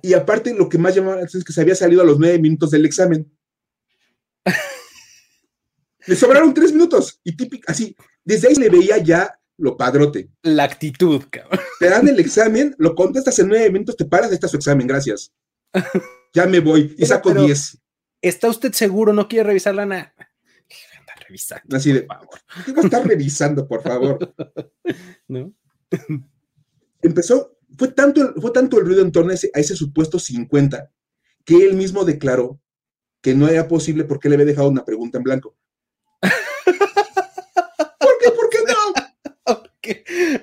[0.00, 2.18] Y aparte, lo que más llamaba la atención es que se había salido a los
[2.18, 3.30] nueve minutos del examen.
[6.06, 10.30] Le sobraron tres minutos y típico, así, desde ahí le veía ya lo padrote.
[10.40, 11.60] La actitud, cabrón.
[11.78, 15.30] Te dan el examen, lo contestas en nueve minutos, te paras, está su examen, gracias.
[16.34, 17.78] Ya me voy y saco diez.
[18.20, 19.12] ¿Está usted seguro?
[19.12, 20.14] ¿No quiere revisarla nada?
[21.28, 21.76] Revisando.
[21.76, 22.38] Así de, favor.
[22.64, 24.34] ¿qué va a estar revisando, por favor?
[25.28, 25.52] ¿No?
[27.02, 30.90] Empezó, fue tanto, fue tanto el ruido en torno a ese, a ese supuesto 50
[31.44, 32.60] que él mismo declaró
[33.22, 35.56] que no era posible porque le había dejado una pregunta en blanco.
[37.98, 38.30] ¿Por qué?
[38.30, 39.62] ¿Por qué no?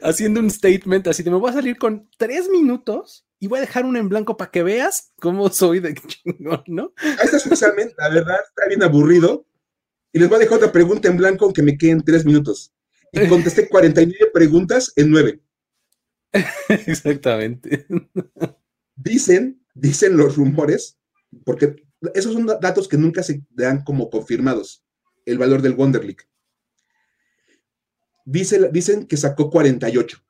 [0.01, 3.61] Haciendo un statement así de me voy a salir con tres minutos y voy a
[3.63, 6.93] dejar uno en blanco para que veas cómo soy de chingón, ¿no?
[7.21, 9.45] Está su examen, la verdad, está bien aburrido.
[10.13, 12.73] Y les voy a dejar otra pregunta en blanco aunque me queden tres minutos.
[13.11, 15.41] Y contesté 49 preguntas en nueve.
[16.69, 17.85] Exactamente.
[18.95, 20.97] Dicen, dicen los rumores,
[21.43, 21.83] porque
[22.13, 24.85] esos son datos que nunca se dan como confirmados,
[25.25, 26.15] el valor del Wonder
[28.23, 30.22] Dice, dicen que sacó 48.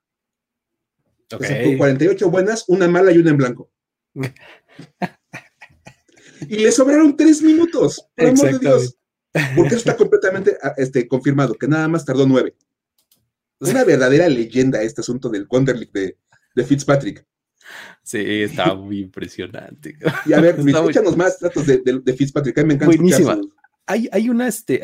[1.40, 3.72] Sacó 48 buenas, una mala y una en blanco.
[6.48, 8.98] y le sobraron tres minutos, por amor de Dios.
[9.56, 12.56] Porque eso está completamente ah, este, confirmado, que nada más tardó nueve.
[13.60, 16.18] Es una verdadera leyenda este asunto del Wonder de,
[16.54, 17.26] de Fitzpatrick.
[18.04, 19.98] Sí, está muy impresionante.
[20.26, 22.58] Y a ver, escúchanos más datos de, de, Fitzpatrick.
[22.58, 22.96] A mí me encanta.
[22.96, 23.40] Buenísima.
[23.86, 24.82] Hay, hay, una, este,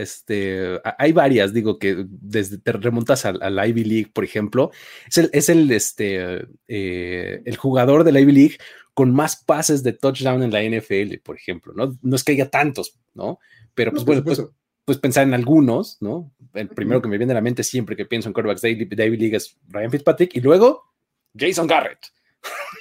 [0.00, 4.70] este, hay varias, digo, que desde te remontas al, al Ivy League, por ejemplo,
[5.08, 8.58] es el, es el, este, eh, el jugador de la Ivy League
[8.94, 11.96] con más pases de touchdown en la NFL, por ejemplo, ¿no?
[12.02, 13.38] No es que haya tantos, ¿no?
[13.74, 14.42] Pero pues bueno, pues,
[14.84, 16.30] pues, pensar en algunos, ¿no?
[16.52, 19.18] El primero que me viene a la mente siempre que pienso en quarterbacks de David
[19.18, 20.92] League es Ryan Fitzpatrick y luego
[21.34, 22.00] Jason Garrett.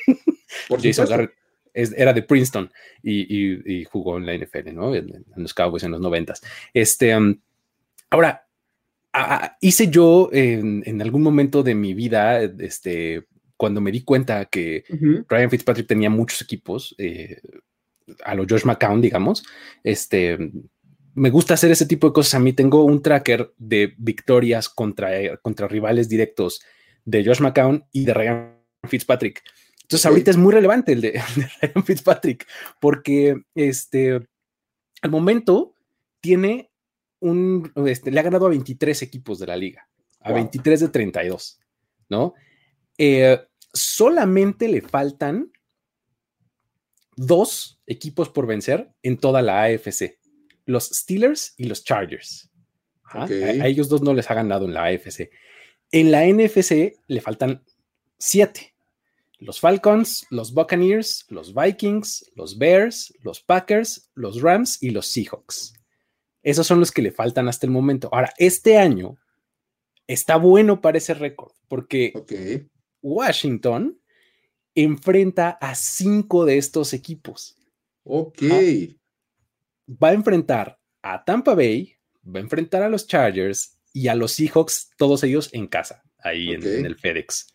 [0.81, 1.40] Jason Garrett
[1.73, 2.71] era de Princeton
[3.03, 4.95] y, jugó en la NFL, ¿no?
[4.95, 6.41] En, los Cowboys en los noventas.
[6.73, 7.39] Este, um,
[8.09, 8.47] ahora,
[9.59, 13.25] hice yo en, algún momento de mi vida, este,
[13.57, 14.83] cuando me di cuenta que
[15.27, 17.41] Ryan Fitzpatrick tenía muchos equipos, eh,
[18.23, 19.43] a lo Josh McCown, digamos,
[19.83, 20.37] este,
[21.13, 22.35] me gusta hacer ese tipo de cosas.
[22.35, 26.61] A mí tengo un tracker de victorias contra, contra rivales directos
[27.05, 28.55] de Josh McCown y de Ryan
[28.87, 29.43] Fitzpatrick.
[29.91, 31.21] Entonces, ahorita es muy relevante el de,
[31.61, 32.47] Ryan Fitzpatrick,
[32.79, 34.27] porque este,
[35.01, 35.75] al momento
[36.21, 36.71] tiene
[37.19, 39.87] un, este, le ha ganado a 23 equipos de la liga,
[40.21, 41.59] a 23 de 32,
[42.09, 42.33] ¿no?
[42.97, 43.39] Eh,
[43.73, 45.51] solamente le faltan
[47.15, 50.21] dos equipos por vencer en toda la AFC
[50.65, 52.49] los Steelers y los Chargers.
[53.03, 53.27] A,
[53.65, 55.29] ellos dos no les ha ganado en la AFC.
[55.91, 57.63] En la NFC le faltan
[58.17, 58.73] siete.
[59.41, 65.73] Los Falcons, los Buccaneers, los Vikings, los Bears, los Packers, los Rams y los Seahawks.
[66.43, 68.09] Esos son los que le faltan hasta el momento.
[68.11, 69.17] Ahora, este año
[70.07, 72.13] está bueno para ese récord porque
[73.01, 73.99] Washington
[74.75, 77.57] enfrenta a cinco de estos equipos.
[78.03, 78.43] Ok
[79.91, 84.33] va a enfrentar a Tampa Bay, va a enfrentar a los Chargers y a los
[84.33, 87.47] Seahawks, todos ellos en casa, ahí en, el FedEx.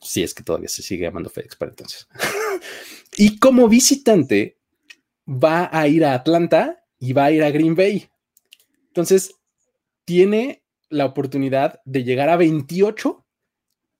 [0.00, 2.06] Si es que todavía se sigue llamando FedEx para entonces.
[3.16, 4.58] y como visitante,
[5.26, 8.08] va a ir a Atlanta y va a ir a Green Bay.
[8.88, 9.34] Entonces,
[10.04, 13.24] tiene la oportunidad de llegar a 28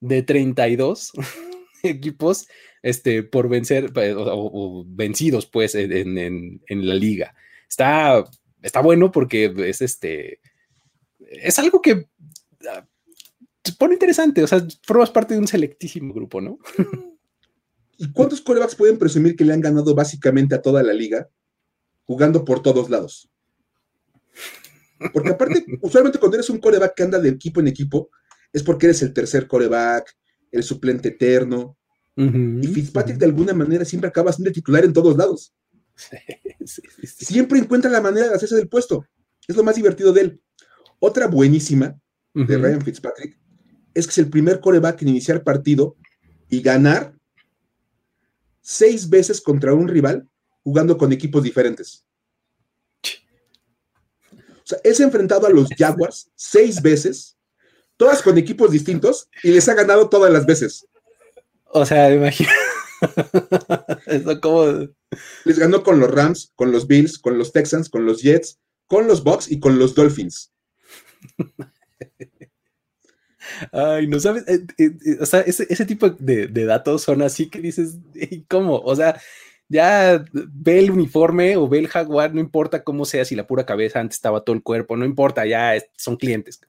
[0.01, 1.13] de 32
[1.83, 2.49] equipos
[2.83, 7.35] este, por vencer pues, o, vencidos pues en, la liga.
[7.69, 8.25] Está,
[8.63, 10.41] está bueno porque es este,
[11.19, 12.07] es algo que
[13.67, 16.59] se pone interesante, o sea, formas parte de un selectísimo grupo, ¿no?
[17.99, 21.29] ¿Y cuántos corebacks pueden presumir que le han ganado básicamente a toda la liga
[22.05, 23.29] jugando por todos lados?
[25.13, 28.11] Porque aparte, usualmente cuando eres un coreback que anda de equipo en equipo,
[28.53, 30.15] es porque eres el tercer coreback,
[30.53, 31.77] el suplente eterno,
[32.19, 35.55] y Fitzpatrick de alguna manera siempre acaba siendo titular en todos lados.
[37.05, 39.05] siempre encuentra la manera de hacerse del puesto.
[39.47, 40.41] Es lo más divertido de él.
[40.99, 42.01] Otra buenísima
[42.33, 43.39] de Ryan Fitzpatrick
[43.97, 45.97] es que es el primer coreback en iniciar partido
[46.51, 47.15] y ganar
[48.61, 50.29] seis veces contra un rival
[50.63, 52.05] jugando con equipos diferentes.
[54.23, 57.39] O sea, ha enfrentado a los Jaguars seis veces,
[57.97, 60.87] todas con equipos distintos, y les ha ganado todas las veces.
[61.65, 62.51] O sea, imagina.
[64.07, 64.89] Eso como.
[65.45, 69.07] Les ganó con los Rams, con los Bills, con los Texans, con los Jets, con
[69.07, 70.53] los Bucks y con los Dolphins.
[73.73, 77.61] Ay, no sabes, eh, eh, eh, o sea, ese, tipo de, datos son así que
[77.61, 77.97] dices,
[78.49, 78.79] ¿cómo?
[78.79, 79.21] O sea,
[79.69, 83.67] ya ve el uniforme o ve el jaguar, no importa cómo sea, si la pura
[83.67, 86.61] cabeza antes estaba todo el cuerpo, no importa, ya son clientes.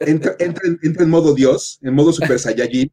[0.00, 2.92] Entra, en modo Dios, en modo Super Saiyajin,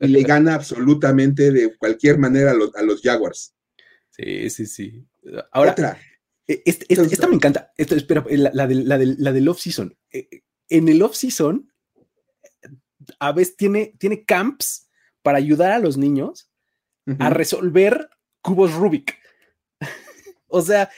[0.00, 3.54] y le gana absolutamente de cualquier manera a los, a los Jaguars.
[4.10, 5.06] Sí, sí, sí.
[5.50, 5.74] Ahora,
[6.46, 7.72] este, este, esta me encanta.
[7.76, 9.96] espera, la, la, del, la del off-season.
[10.68, 11.72] En el off-season,
[13.18, 14.88] a veces tiene, tiene camps
[15.22, 16.50] para ayudar a los niños
[17.18, 18.08] a resolver
[18.40, 19.18] cubos Rubik.
[20.48, 20.90] o sea,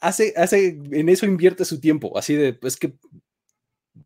[0.00, 2.98] hace, hace, en eso invierte su tiempo, así de, pues que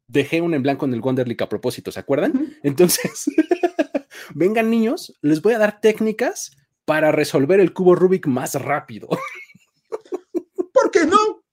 [0.07, 2.57] dejé un en blanco en el Wonderlic a propósito, ¿se acuerdan?
[2.63, 3.27] Entonces,
[4.35, 9.09] vengan niños, les voy a dar técnicas para resolver el cubo Rubik más rápido.
[10.73, 11.45] ¿Por qué no?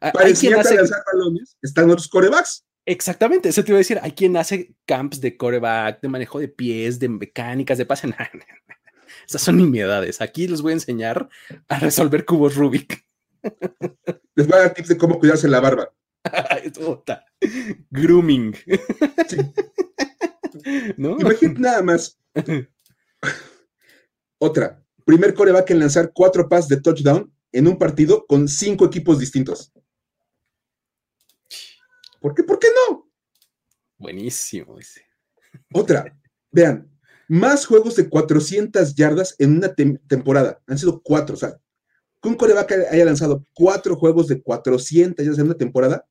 [0.00, 2.64] Para enseñar a lanzar balones están otros corebacks.
[2.88, 4.00] Exactamente, eso te iba a decir.
[4.02, 8.08] Hay quien hace camps de coreback, de manejo de pies, de mecánicas, de pase.
[9.28, 10.22] Esas son nimiedades.
[10.22, 11.28] Aquí les voy a enseñar
[11.68, 13.04] a resolver cubos Rubik.
[14.34, 15.92] Les voy a dar tips de cómo cuidarse la barba.
[17.90, 18.56] Grooming.
[20.96, 22.18] Imagínate nada más.
[24.38, 24.82] Otra.
[25.04, 29.72] Primer coreback en lanzar cuatro pases de touchdown en un partido con cinco equipos distintos.
[32.20, 32.42] ¿Por qué?
[32.42, 33.10] ¿Por qué no?
[33.96, 35.04] Buenísimo ese.
[35.72, 36.16] Otra,
[36.50, 36.90] vean,
[37.28, 40.62] más juegos de 400 yardas en una temporada.
[40.66, 41.60] Han sido cuatro, o sea,
[42.20, 46.06] que un coreback haya lanzado cuatro juegos de 400 yardas en una temporada,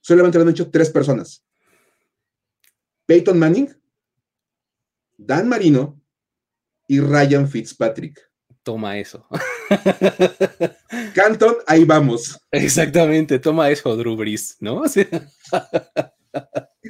[0.00, 1.44] solamente lo han hecho tres personas.
[3.06, 3.68] Peyton Manning,
[5.16, 6.00] Dan Marino
[6.88, 8.30] y Ryan Fitzpatrick.
[8.62, 9.26] Toma eso.
[11.14, 12.38] Canton, ahí vamos.
[12.50, 14.82] Exactamente, toma eso, Drew Brees, ¿no?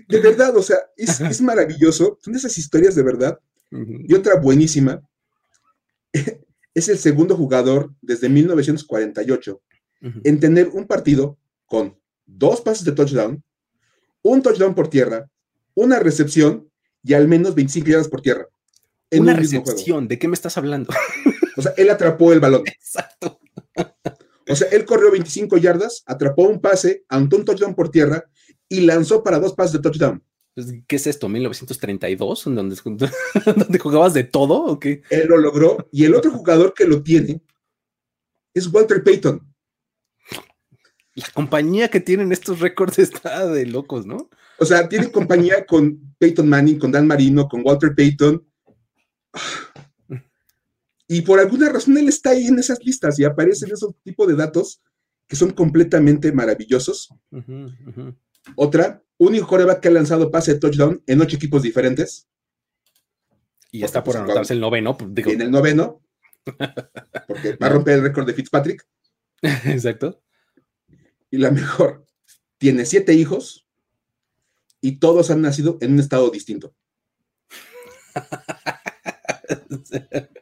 [0.09, 2.19] De verdad, o sea, es, maravilloso.
[2.23, 3.39] Son esas historias de verdad.
[3.71, 5.03] Y otra buenísima.
[6.75, 9.61] Es el segundo jugador desde 1948
[10.25, 13.45] en tener un partido con dos pases de touchdown,
[14.23, 15.29] un touchdown por tierra,
[15.75, 16.71] una recepción
[17.03, 18.47] y al menos 25 yardas por tierra.
[19.11, 20.95] una recepción, ¿de qué me estás hablando?
[21.57, 22.63] O sea, él atrapó el balón.
[22.67, 23.41] Exacto.
[24.49, 28.25] O sea, él corrió 25 yardas, atrapó un pase, anotó un touchdown por tierra
[28.69, 30.23] y lanzó para dos pases de touchdown.
[30.55, 31.29] Pues, ¿Qué es esto?
[31.29, 32.47] ¿1932?
[32.47, 32.77] ¿En donde,
[33.57, 35.03] donde jugabas de todo o qué?
[35.11, 37.41] Él lo logró y el otro jugador que lo tiene
[38.55, 39.41] es Walter Payton.
[41.15, 44.31] La compañía que tienen estos récords está de locos, ¿no?
[44.59, 48.47] O sea, tiene compañía con Peyton Manning, con Dan Marino, con Walter Payton.
[51.13, 54.35] Y por alguna razón él está ahí en esas listas y aparecen esos tipos de
[54.35, 54.81] datos
[55.29, 57.11] que son completamente maravillosos.
[58.57, 62.31] Otra, único coreback que ha lanzado pase de touchdown en ocho equipos diferentes.
[63.71, 64.97] Y está por pues, anotarse el noveno.
[64.97, 66.01] Pues, en el noveno.
[67.29, 68.89] Porque va a romper el récord de Fitzpatrick.
[69.43, 70.23] Exacto.
[71.31, 72.07] Y la mejor,
[72.57, 73.69] tiene siete hijos
[74.81, 76.75] y todos han nacido en un estado distinto.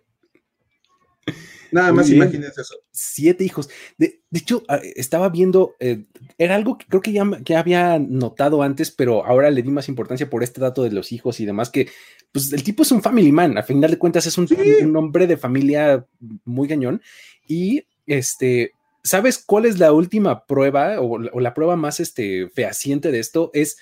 [1.72, 2.74] Nada más imagínense eso.
[2.90, 3.68] Siete hijos.
[3.98, 6.04] De, hecho, ah, estaba viendo, eh,
[6.38, 9.88] era algo que creo que ya, que había notado antes, pero ahora le di más
[9.88, 11.88] importancia por este dato de los hijos y demás, que
[12.32, 14.48] pues el tipo es un family man, a final de cuentas es un,
[14.96, 16.06] hombre de familia
[16.44, 17.02] muy gañón.
[17.46, 23.18] Y este, ¿sabes cuál es la última prueba o, la prueba más este, fehaciente de
[23.18, 23.50] esto?
[23.54, 23.78] Es,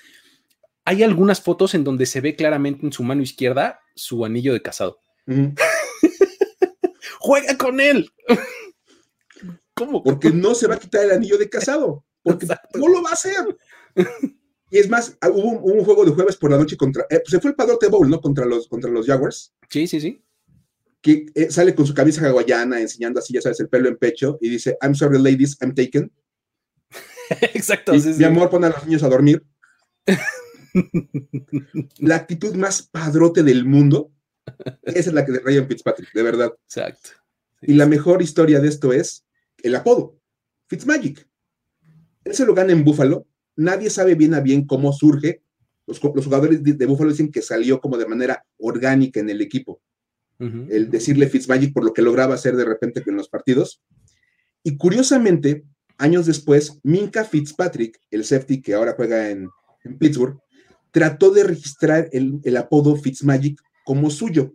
[0.85, 4.61] hay algunas fotos en donde se ve claramente en su mano izquierda su anillo de
[4.61, 4.99] casado
[7.19, 8.09] juega con él.
[9.73, 10.03] ¿Cómo?
[10.03, 13.13] Porque no se va a quitar el anillo de casado, porque no lo va a
[13.13, 13.57] hacer.
[14.71, 17.29] Y es más, ah, hubo un, juego de jueves por la noche contra, eh, pues
[17.29, 18.19] se fue el Padrote Bowl, ¿no?
[18.21, 19.53] Contra los, contra los Jaguars.
[19.69, 20.23] Sí, sí, sí.
[21.01, 24.37] Que eh, sale con su camisa hawaiana, enseñando así, ya sabes, el pelo en pecho,
[24.41, 26.11] y dice, I'm sorry, ladies, I'm taken.
[27.53, 27.93] Exacto.
[27.93, 29.43] mi amor, pone a los niños a dormir.
[31.99, 34.11] la actitud más padrote del mundo
[34.83, 36.53] esa es la que de Ryan Fitzpatrick, de verdad.
[36.65, 37.09] Exacto.
[37.61, 39.25] y la mejor historia de esto es
[39.63, 40.19] el apodo,
[40.67, 41.27] Fitzmagic.
[42.23, 43.27] Él se lo gana en Buffalo.
[43.55, 45.41] Nadie sabe bien a bien cómo surge.
[45.85, 49.81] Los, jugadores de, Buffalo dicen que salió como de manera orgánica en el equipo.
[50.39, 53.81] El decirle Fitzmagic por lo que lograba hacer de repente en los partidos.
[54.63, 55.65] Y curiosamente,
[55.97, 59.49] años después, Minka Fitzpatrick, el safety que ahora juega en,
[59.99, 60.39] Pittsburgh,
[60.91, 64.53] trató de registrar el, el apodo Fitzmagic como suyo.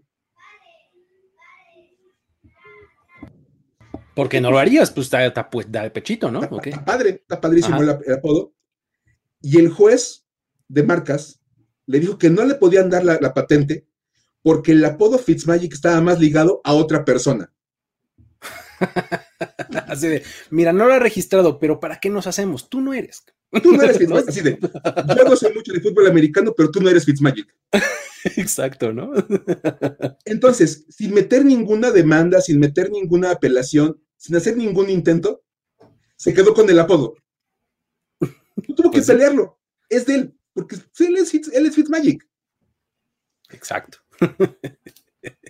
[4.15, 6.41] Porque no lo harías, pues está, pues, da de pechito, ¿no?
[6.41, 8.55] Está, padre, está padrísimo el, apodo.
[9.43, 10.25] Y el juez
[10.69, 11.41] de marcas
[11.87, 13.89] le dijo que no le podían dar la, la patente
[14.41, 17.53] porque el apodo Fitzmagic estaba más ligado a otra persona.
[19.89, 22.71] así de, mira, no lo ha registrado, pero ¿para qué nos hacemos?
[22.71, 23.25] Tú no eres.
[23.61, 24.29] Tú no eres Fitzmagic.
[24.29, 27.53] Así de, yo no sé mucho de fútbol americano, pero tú no eres Fitzmagic.
[28.37, 29.13] Exacto, ¿no?
[30.25, 35.45] Entonces, sin meter ninguna demanda, sin meter ninguna apelación, sin hacer ningún intento,
[36.17, 37.15] se quedó con el apodo.
[38.77, 39.61] tuvo que pues pelearlo.
[39.89, 42.27] Es de él, porque él es, él es Fitzmagic.
[43.51, 43.99] Exacto.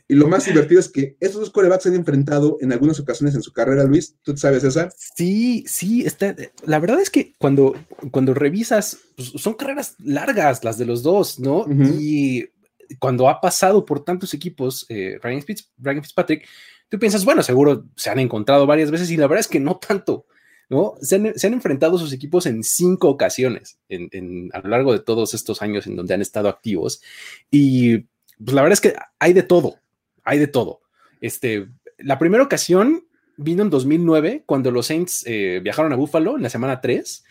[0.07, 3.35] Y lo más divertido es que estos dos corebacks se han enfrentado en algunas ocasiones
[3.35, 4.17] en su carrera, Luis.
[4.23, 4.91] ¿Tú sabes esa?
[5.17, 6.37] Sí, sí, está.
[6.67, 7.75] La verdad es que cuando,
[8.11, 11.67] cuando revisas, pues, son carreras largas las de los dos, ¿no?
[11.99, 12.51] Y
[12.99, 16.47] cuando ha pasado por tantos equipos, eh, Ryan, Fitzpatrick,
[16.89, 19.77] tú piensas, bueno, seguro se han encontrado varias veces y la verdad es que no
[19.77, 20.27] tanto.
[20.69, 20.95] ¿no?
[21.01, 25.61] Se han, enfrentado sus equipos en cinco ocasiones en, a lo largo de todos estos
[25.63, 27.03] años en donde han estado activos.
[27.51, 27.99] Y
[28.43, 29.79] pues la verdad es que hay de todo,
[30.25, 30.81] hay de todo.
[31.21, 31.69] Este,
[31.99, 33.07] la primera ocasión
[33.37, 37.25] vino en 2009, cuando los Saints eh, viajaron a Buffalo en la semana 3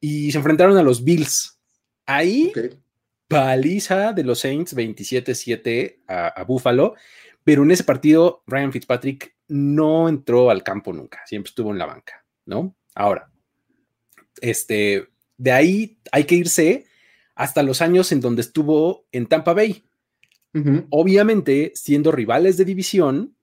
[0.00, 1.58] y se enfrentaron a los Bills.
[2.06, 2.52] Ahí,
[3.34, 6.94] paliza de los Saints 27-7 a, a, Buffalo,
[7.42, 11.86] pero en ese partido Ryan Fitzpatrick no entró al campo nunca, siempre estuvo en la
[11.86, 12.76] banca, ¿no?
[12.94, 13.32] Ahora,
[14.40, 16.86] este, de ahí hay que irse
[17.34, 19.82] hasta los años en donde estuvo en Tampa Bay.
[20.90, 23.34] Obviamente, siendo rivales de división,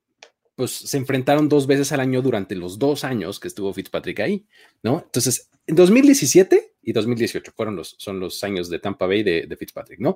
[0.56, 4.48] pues se enfrentaron dos veces al año durante los dos años que estuvo Fitzpatrick ahí,
[4.82, 5.02] ¿no?
[5.04, 10.00] Entonces, en 2017 y 2018 fueron los, son los años de Tampa Bay de, Fitzpatrick,
[10.00, 10.16] ¿no?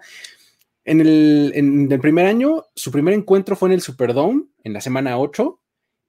[0.83, 4.81] En el, en el, primer año, su primer encuentro fue en el Superdome, en la
[4.81, 5.59] semana 8,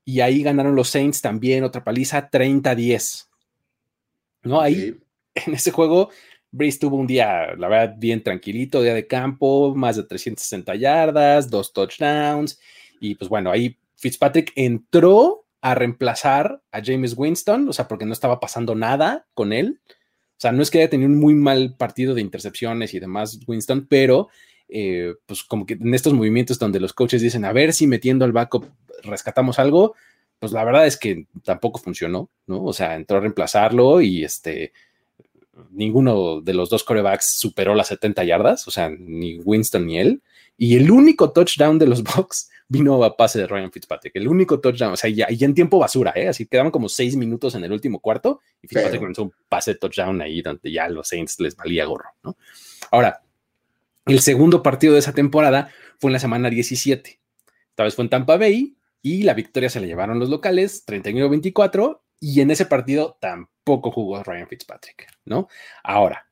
[0.05, 3.27] y ahí ganaron los Saints también otra paliza, 30-10.
[4.43, 4.61] ¿No?
[4.61, 4.99] Ahí,
[5.35, 6.11] en ese juego,
[6.51, 11.51] Breeze tuvo un día, la verdad, bien tranquilito, día de campo, más de 360 yardas,
[11.51, 12.59] dos touchdowns.
[13.01, 18.13] Y pues bueno, ahí Fitzpatrick entró a reemplazar a James Winston, o sea, porque no
[18.13, 19.81] estaba pasando nada con él.
[20.37, 23.41] O sea, no es que haya tenido un muy mal partido de intercepciones y demás
[23.47, 24.29] Winston, pero
[24.69, 28.25] eh, pues como que en estos movimientos donde los coaches dicen, a ver si metiendo
[28.25, 28.67] al backup
[29.03, 29.95] rescatamos algo,
[30.39, 32.65] pues la verdad es que tampoco funcionó, ¿no?
[32.65, 34.73] O sea, entró a reemplazarlo y este,
[35.71, 40.23] ninguno de los dos corebacks superó las 70 yardas, o sea, ni Winston ni él.
[40.59, 44.17] Y el único touchdown de los Bucks vino a pase de Ryan Fitzpatrick.
[44.17, 46.29] El único touchdown, o sea, ya, en tiempo basura, ¿eh?
[46.29, 49.79] Así quedaban como seis minutos en el último cuarto y Fitzpatrick comenzó un pase de
[49.79, 52.37] touchdown ahí donde ya a los Saints les valía gorro, ¿no?
[52.91, 53.23] Ahora,
[54.07, 57.21] el segundo partido de esa temporada fue en la semana 17.
[57.71, 62.01] Esta vez fue en Tampa Bay y la victoria se la llevaron los locales, 31-24,
[62.21, 65.49] y en ese partido tampoco jugó Ryan Fitzpatrick, ¿no?
[65.85, 66.27] Ahora,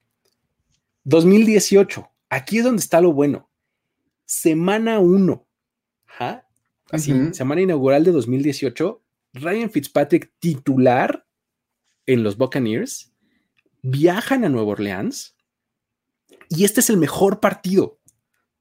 [1.04, 3.48] 2018, aquí es donde está lo bueno.
[4.24, 5.43] Semana 1,
[6.90, 9.02] así, semana inaugural de 2018,
[9.34, 11.26] Ryan Fitzpatrick titular
[12.06, 13.12] en los Buccaneers,
[13.82, 15.36] viajan a Nueva Orleans
[16.48, 17.98] y este es el mejor partido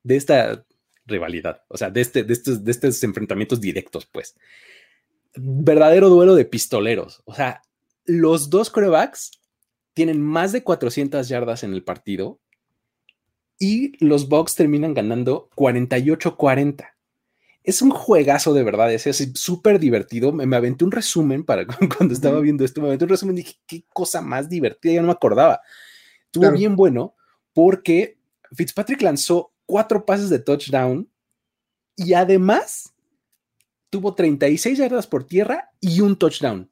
[0.04, 0.66] de esta
[1.06, 4.36] rivalidad, o sea, de, este, de, estos, de estos enfrentamientos directos, pues
[5.36, 7.22] verdadero duelo de pistoleros.
[7.26, 7.62] O sea,
[8.06, 9.32] los dos corebacks
[9.94, 12.40] tienen más de 400 yardas en el partido
[13.60, 16.90] y los Bucks terminan ganando 48-40.
[17.64, 20.32] Es un juegazo de verdad, es súper divertido.
[20.32, 21.66] Me, aventé un resumen para
[21.98, 25.02] cuando estaba viendo esto, me aventé un resumen y dije, qué cosa más divertida, ya
[25.02, 25.62] no me acordaba.
[26.26, 27.16] Estuvo bien bueno
[27.54, 28.18] porque
[28.52, 31.10] Fitzpatrick lanzó cuatro pases de touchdown
[31.96, 32.94] y además
[33.90, 36.70] tuvo 36 yardas por tierra y un touchdown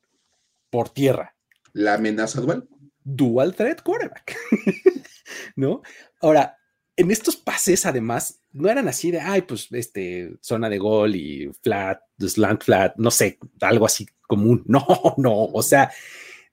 [0.69, 1.35] por tierra.
[1.73, 2.67] ¿La amenaza dual?
[3.03, 4.35] Dual threat quarterback.
[5.55, 5.81] ¿No?
[6.19, 6.57] Ahora,
[6.95, 11.51] en estos pases, además, no eran así de, ay, pues, este, zona de gol y
[11.61, 14.63] flat, slant flat, no sé, algo así común.
[14.67, 14.85] No,
[15.17, 15.91] no, o sea,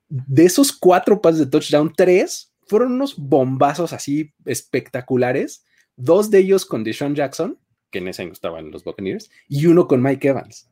[0.09, 5.65] de esos cuatro pases de touchdown, tres fueron unos bombazos así espectaculares,
[5.97, 7.59] dos de ellos con Deshaun Jackson
[7.91, 10.69] que en ese año estaban los Buccaneers, y uno con Mike Evans.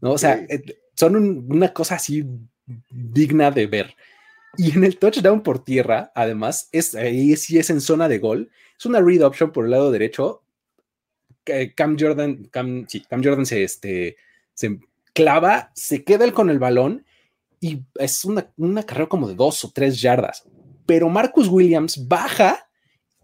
[0.00, 0.12] ¿no?
[0.12, 0.62] O sea, eh,
[0.96, 2.24] son una cosa así
[2.90, 3.94] digna de ver.
[4.56, 8.50] Y en el touchdown por tierra, además, es, ahí sí es en zona de gol.
[8.78, 10.43] Es una read option por el lado derecho.
[11.74, 14.16] Cam Jordan, Cam, Jordan se, este,
[14.54, 14.78] se
[15.12, 17.04] clava, se queda él con el balón
[17.60, 20.44] y es una, una carrera como de dos o tres yardas.
[20.86, 22.68] Pero Marcus Williams baja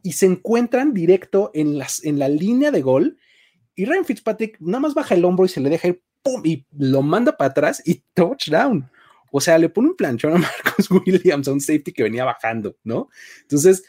[0.02, 3.18] y se encuentran directo en, las, en la línea de gol.
[3.74, 6.40] Y Ryan Fitzpatrick nada más baja el hombro y se le deja ir, ¡pum!
[6.44, 8.90] Y lo manda para atrás y touchdown.
[9.30, 12.76] O sea, le pone un planchón a Marcus Williams, a un safety que venía bajando,
[12.82, 13.08] ¿no?
[13.42, 13.84] Entonces,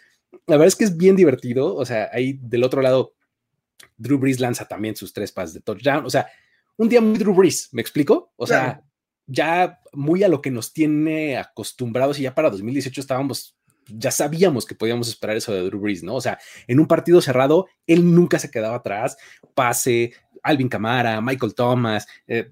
[0.48, 1.76] la verdad es que es bien divertido.
[1.76, 3.14] O sea, ahí del otro lado,
[3.98, 6.06] Drew Brees lanza también sus tres pases de touchdown.
[6.06, 6.28] O sea,
[6.78, 8.34] un día muy Drew Brees, ¿me explico?
[8.36, 8.84] O sea,
[9.28, 13.56] ya muy a lo que nos tiene acostumbrados y ya para 2018 estábamos,
[13.88, 16.16] ya sabíamos que podíamos esperar eso de Drew Brees, ¿no?
[16.16, 19.18] O sea, en un partido cerrado, él nunca se quedaba atrás,
[19.54, 20.14] pase,
[20.44, 22.50] Alvin Camara, Michael Thomas, eh,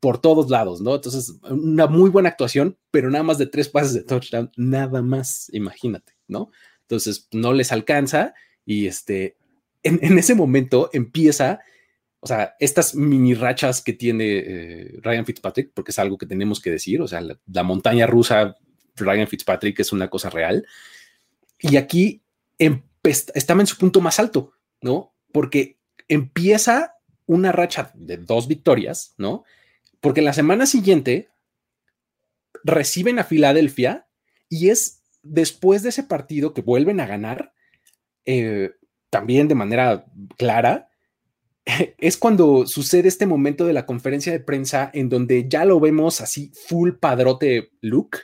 [0.00, 0.96] por todos lados, ¿no?
[0.96, 5.48] Entonces, una muy buena actuación, pero nada más de tres pases de touchdown, nada más,
[5.52, 6.50] imagínate, ¿no?
[6.80, 8.34] Entonces, no les alcanza
[8.64, 9.36] y este,
[9.82, 11.60] en, ese momento empieza,
[12.20, 16.60] o sea, estas mini rachas que tiene eh, Ryan Fitzpatrick, porque es algo que tenemos
[16.60, 18.56] que decir, o sea, la, montaña rusa
[18.96, 20.66] Ryan Fitzpatrick es una cosa real.
[21.58, 22.22] Y aquí
[23.04, 25.14] estaba en su punto más alto, ¿no?
[25.32, 25.78] Porque
[26.08, 29.44] empieza una racha de dos victorias, ¿no?
[30.00, 31.30] Porque la semana siguiente
[32.64, 34.06] reciben a Filadelfia
[34.48, 37.54] y es después de ese partido que vuelven a ganar,
[38.24, 38.72] eh,
[39.12, 40.06] también de manera
[40.38, 40.88] clara,
[41.98, 46.22] es cuando sucede este momento de la conferencia de prensa en donde ya lo vemos
[46.22, 48.16] así full padrote look,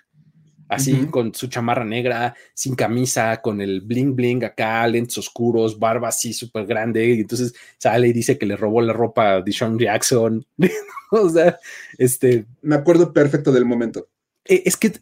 [0.66, 6.09] así con su chamarra negra, sin camisa, con el bling bling acá, lentes oscuros, barba
[6.09, 9.78] así súper grande, y entonces sale y dice que le robó la ropa a Deshaun
[9.78, 10.47] Jackson.
[11.11, 11.59] o sea,
[11.99, 12.47] este...
[12.62, 14.09] Me acuerdo perfecto del momento.
[14.47, 14.93] E, es que,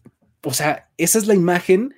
[0.43, 1.95] o sea, esa es la imagen,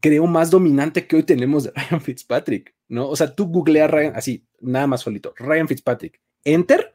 [0.00, 3.08] creo, más dominante que hoy tenemos de Ryan Fitzpatrick, ¿no?
[3.08, 6.92] O sea, tú googleas Ryan, así, nada más solito, Ryan Fitzpatrick, enter,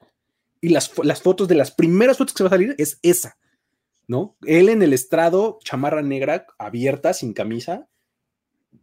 [0.62, 3.38] y las, las fotos de las primeras fotos que se va a salir es esa
[4.08, 4.38] ¿no?
[4.46, 7.88] Él en el estrado, chamarra negra, abierta, sin camisa,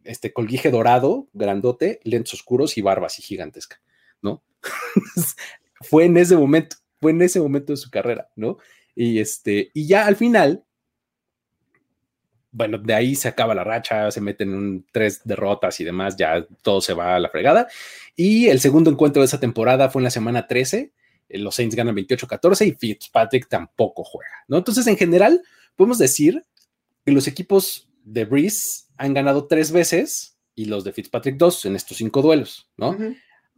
[0.05, 3.81] este colguije dorado, grandote, lentes oscuros y barba así gigantesca,
[4.21, 4.43] ¿no?
[5.81, 8.59] fue en ese momento, fue en ese momento de su carrera, ¿no?
[8.95, 10.65] Y este, y ya al final,
[12.53, 16.46] bueno, de ahí se acaba la racha, se meten en tres derrotas y demás, ya
[16.62, 17.66] todo se va a la fregada.
[18.14, 20.92] Y el segundo encuentro de esa temporada fue en la semana 13,
[21.30, 24.59] eh, los Saints ganan 28-14 y Fitzpatrick tampoco juega, ¿no?
[24.59, 25.42] Entonces, en general,
[25.76, 26.44] podemos decir
[27.07, 31.74] que los equipos de Breeze han ganado tres veces y los de Fitzpatrick dos en
[31.74, 32.96] estos cinco duelos, ¿no?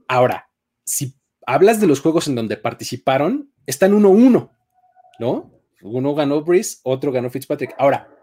[0.06, 0.48] Ahora,
[0.84, 1.16] si
[1.46, 4.50] hablas de los juegos en donde participaron, están 1-1,
[5.18, 5.50] ¿no?
[5.82, 7.74] Uno ganó Breeze, otro ganó Fitzpatrick.
[7.76, 8.13] Ahora,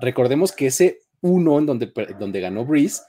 [0.00, 3.02] recordemos que ese uno en donde, donde ganó Breeze,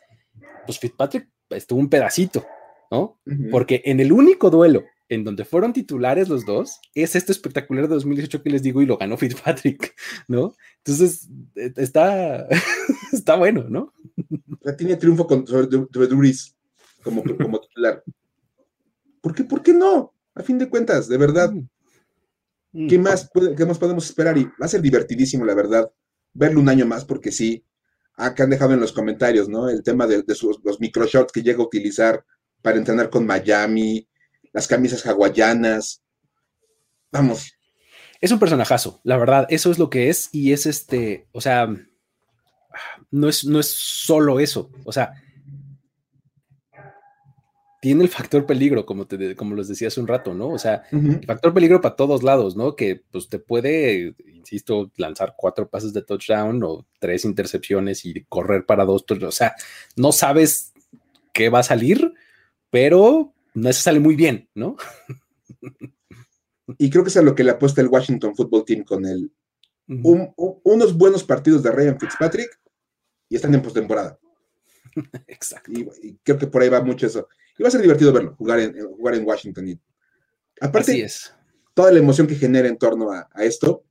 [0.65, 2.45] pues Fitzpatrick estuvo un pedacito,
[2.91, 3.19] ¿no?
[3.51, 7.95] Porque en el único duelo en donde fueron titulares los dos, es este espectacular de
[7.95, 9.95] 2018 que les digo y lo ganó Fitzpatrick,
[10.27, 10.55] ¿no?
[10.79, 12.47] Entonces, e, está,
[13.13, 13.93] está bueno, ¿no?
[14.77, 15.67] tiene triunfo con, sobre,
[16.07, 16.53] Duris
[17.01, 18.03] como, como titular.
[19.21, 20.13] ¿Por qué, ¿Por qué no?
[20.35, 21.53] A fin de cuentas, de verdad.
[21.53, 21.67] Mm.
[22.73, 22.87] Mm.
[22.89, 24.37] ¿Qué más, ¿Qué más podemos esperar?
[24.37, 25.89] Y va a ser divertidísimo, la verdad,
[26.33, 27.65] verlo un año más, porque sí,
[28.15, 29.69] acá han dejado en los comentarios, ¿no?
[29.69, 32.23] El tema de, de sus, los microshots que llega a utilizar
[32.61, 34.07] para entrenar con Miami,
[34.53, 36.01] las camisas hawaianas.
[37.11, 37.53] Vamos.
[38.19, 41.67] Es un personajazo, la verdad, eso es lo que es y es este, o sea,
[43.11, 45.13] no es, no es solo eso, o sea,
[47.87, 50.49] tiene el factor peligro, como, te, como les decía hace un rato, ¿no?
[50.49, 52.75] O sea, el factor peligro para todos lados, ¿no?
[52.75, 58.65] Que pues te puede, insisto, lanzar cuatro pases de touchdown o tres intercepciones y correr
[58.65, 59.55] para dos, o sea,
[59.95, 60.73] no sabes
[61.31, 62.13] qué va a salir,
[62.69, 64.75] pero no se sale muy bien, ¿no?
[66.77, 69.31] Y creo que es a lo que le apuesta el Washington Football Team con el
[69.87, 72.59] unos buenos partidos de Ryan Fitzpatrick
[73.29, 74.19] y están en postemporada.
[75.27, 75.71] Exacto.
[75.71, 77.29] Y, creo que por ahí va mucho eso.
[77.57, 79.67] Y va a ser divertido verlo, jugar en, jugar en Washington.
[79.67, 79.79] Y,
[80.61, 81.33] aparte, es.
[81.73, 83.83] toda la emoción que genera en torno a, a esto.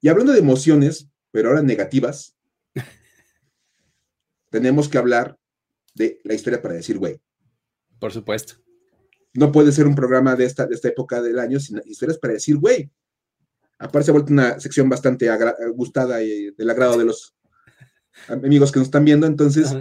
[0.00, 2.36] Y hablando de emociones, pero ahora negativas,
[4.50, 5.38] tenemos que hablar
[5.94, 7.20] de la historia para decir, güey.
[7.98, 8.54] Por supuesto
[9.32, 12.34] no puede ser un programa de esta, de esta época del año sin historias para
[12.34, 12.90] decir, güey.
[13.78, 15.28] Aparte se ha vuelto una sección bastante
[15.74, 17.34] gustada y del agrado de los
[18.28, 19.26] amigos que nos están viendo.
[19.26, 19.74] Entonces,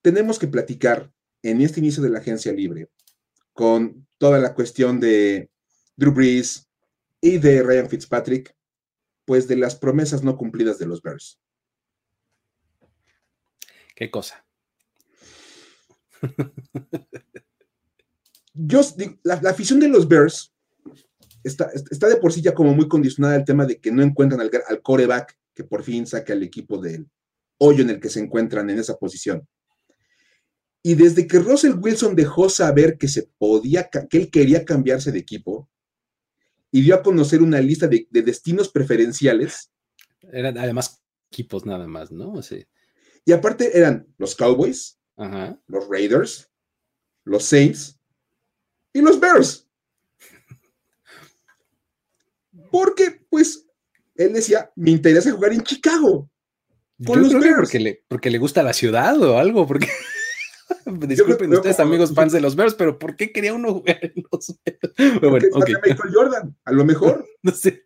[0.00, 1.10] tenemos que platicar
[1.42, 2.88] en este inicio de la agencia libre
[3.52, 5.50] con toda la cuestión de
[5.96, 6.68] Drew Brees
[7.20, 8.54] y de Ryan Fitzpatrick,
[9.24, 11.38] pues de las promesas no cumplidas de los Bears.
[13.94, 14.44] ¿Qué cosa?
[18.54, 18.80] yo,
[19.22, 20.54] la, afición de los Bears
[21.44, 24.40] está, está de por sí ya como muy condicionada el tema de que no encuentran
[24.40, 27.08] al, al coreback que por fin saque al equipo del
[27.58, 29.46] hoyo en el que se encuentran en esa posición.
[30.82, 35.18] Y desde que Russell Wilson dejó saber que se podía, que él quería cambiarse de
[35.18, 35.68] equipo
[36.72, 39.70] y dio a conocer una lista de, destinos preferenciales.
[40.32, 42.40] Eran además equipos nada más, ¿no?
[42.42, 42.66] Sí.
[43.24, 44.98] Y aparte eran los Cowboys,
[45.66, 46.50] los Raiders,
[47.24, 47.98] los Saints
[48.92, 49.68] y los Bears.
[52.70, 53.66] Porque, pues,
[54.14, 56.30] él decía, me interesa jugar en Chicago.
[57.04, 57.60] Con los Bears.
[57.60, 59.88] Porque le, porque le gusta la ciudad o algo, porque...
[61.08, 64.58] Disculpen ustedes, amigos fans de los Bears, pero ¿por qué quería uno jugar en los
[64.64, 65.20] Bears?
[65.20, 65.74] Bueno, okay.
[65.74, 67.26] Michael Jordan, a lo mejor.
[67.42, 67.84] no sé.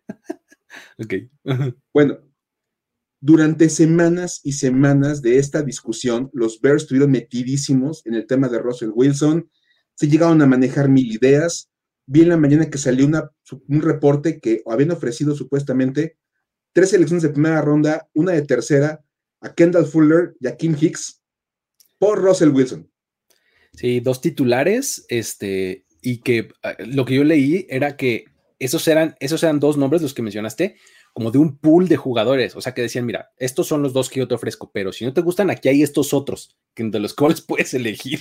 [0.97, 1.13] ok.
[1.93, 2.19] bueno,
[3.21, 8.59] durante semanas y semanas de esta discusión, los Bears estuvieron metidísimos en el tema de
[8.59, 9.49] Russell Wilson,
[9.95, 11.71] se llegaron a manejar mil ideas.
[12.05, 13.31] Vi en la mañana que salió una,
[13.67, 16.17] un reporte que habían ofrecido supuestamente
[16.73, 19.03] tres selecciones de primera ronda, una de tercera,
[19.41, 21.21] a Kendall Fuller y a Kim Hicks
[21.97, 22.91] por Russell Wilson.
[23.75, 28.25] Sí, dos titulares, este, y que ah, lo que yo leí era que
[28.59, 30.77] esos eran, esos eran dos nombres los que mencionaste,
[31.15, 34.09] como de un pool de jugadores, o sea que decían, mira, estos son los dos
[34.09, 37.13] que yo te ofrezco, pero si no te gustan, aquí hay estos otros, de los
[37.13, 38.19] cuales puedes elegir.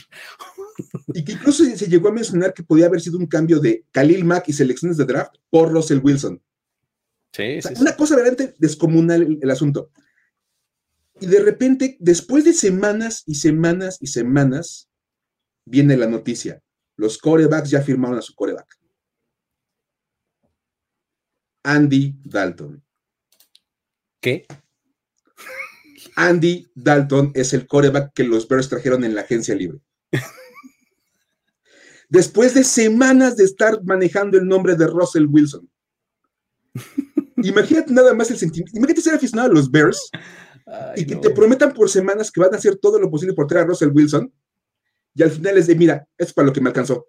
[1.13, 4.25] Y que incluso se llegó a mencionar que podía haber sido un cambio de Khalil
[4.25, 6.41] Mack y selecciones de draft por Russell Wilson.
[7.33, 9.91] Sí, sí, Una cosa verdaderamente descomunal el asunto.
[11.21, 14.89] Y de repente, después de semanas y semanas y semanas,
[15.65, 16.61] viene la noticia.
[16.97, 18.79] Los corebacks ya firmaron a su coreback.
[21.65, 22.83] Andy Dalton.
[24.21, 24.47] ¿Qué?
[26.17, 29.81] Andy Dalton es el coreback que los Bears trajeron en la agencia libre.
[32.09, 35.69] Después de semanas de estar manejando el nombre de Russell Wilson.
[37.39, 38.77] Imagínate nada más el sentimiento.
[38.77, 40.11] Imagínate ser aficionado a los Bears
[40.97, 43.65] y que te prometan por semanas que van a hacer todo lo posible por traer
[43.65, 44.33] a Russell Wilson,
[45.15, 47.09] y al final es de, mira, es para lo que me alcanzó.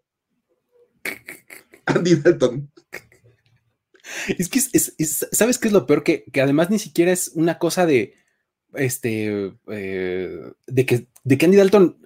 [1.86, 2.72] Andy Dalton.
[4.38, 6.04] Es que, ¿sabes qué es lo peor?
[6.04, 8.16] Que, además ni siquiera es una cosa de,
[8.74, 12.02] este, eh, de, que, de que Andy Dalton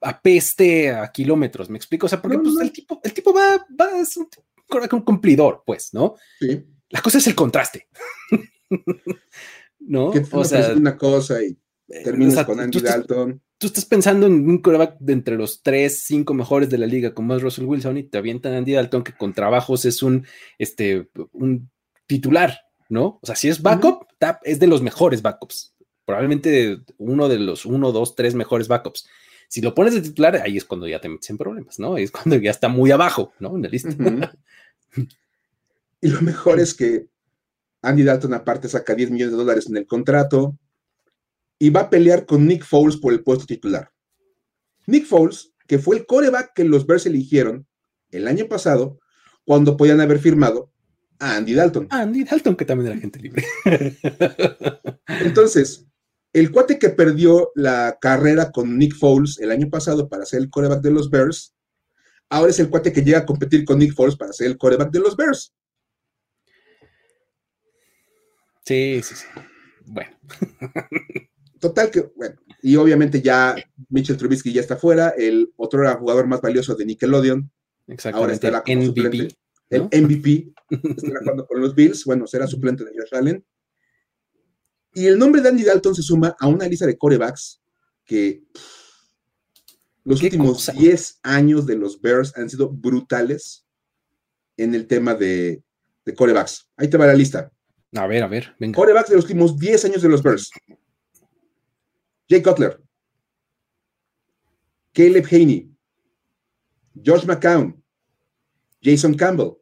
[0.00, 2.06] apeste a kilómetros, ¿me explico?
[2.06, 4.28] O sea, porque pues, El, tipo, el tipo va, va es un,
[4.92, 6.14] un cumplidor, pues, ¿no?
[6.38, 6.64] Sí.
[6.90, 7.88] La cosa es el contraste.
[9.86, 10.12] ¿no?
[10.32, 11.56] o sea, una cosa y
[11.88, 13.40] eh, terminas con Andy Dalton.
[13.58, 17.14] Tú estás pensando en un coreback de entre los tres, cinco mejores de la liga,
[17.14, 20.26] como es Russell Wilson, y te avientan Andy Dalton, que con trabajos es un,
[20.58, 21.70] este, un
[22.06, 22.58] titular,
[22.88, 23.18] ¿no?
[23.22, 25.74] O sea, si es backup, Tap es de los mejores backups.
[26.04, 29.08] Probablemente uno de los uno, dos, tres mejores backups.
[29.48, 31.94] Si lo pones de titular, ahí es cuando ya te metes en problemas, ¿no?
[31.94, 33.56] Ahí es cuando ya está muy abajo, ¿no?
[33.56, 33.90] En la lista.
[36.00, 37.06] y lo mejor es que
[37.82, 40.56] Andy Dalton aparte saca 10 millones de dólares en el contrato
[41.58, 43.90] y va a pelear con Nick Foles por el puesto titular.
[44.86, 47.66] Nick Foles, que fue el coreback que los Bears eligieron
[48.10, 49.00] el año pasado,
[49.44, 50.72] cuando podían haber firmado
[51.18, 51.88] a Andy Dalton.
[51.90, 53.44] Andy Dalton, que también era gente libre.
[55.06, 55.86] Entonces,
[56.32, 60.50] el cuate que perdió la carrera con Nick Foles el año pasado para ser el
[60.50, 61.54] coreback de los Bears,
[62.28, 64.90] ahora es el cuate que llega a competir con Nick Foles para ser el coreback
[64.90, 65.54] de los Bears.
[68.64, 69.26] Sí, sí, sí.
[69.84, 70.16] Bueno.
[71.64, 73.56] Total que, bueno, y obviamente ya
[73.88, 77.50] Mitchell Trubisky ya está fuera, el otro era jugador más valioso de Nickelodeon.
[78.12, 79.36] Ahora estará como MVP, suplente.
[79.70, 80.52] El MVP
[80.94, 83.42] estará jugando con los Bills, bueno, será suplente de Josh Allen.
[84.92, 87.62] Y el nombre de Andy Dalton se suma a una lista de corebacks
[88.04, 88.42] que
[90.04, 93.64] los últimos 10 años de los Bears han sido brutales
[94.58, 95.62] en el tema de,
[96.04, 96.68] de corebacks.
[96.76, 97.50] Ahí te va la lista.
[97.94, 98.76] A ver, a ver, venga.
[98.76, 100.50] Corebacks de los últimos 10 años de los Bears.
[102.28, 102.80] Jay Cutler.
[104.94, 105.68] Caleb Haney.
[107.00, 107.74] George McCown.
[108.82, 109.60] Jason Campbell.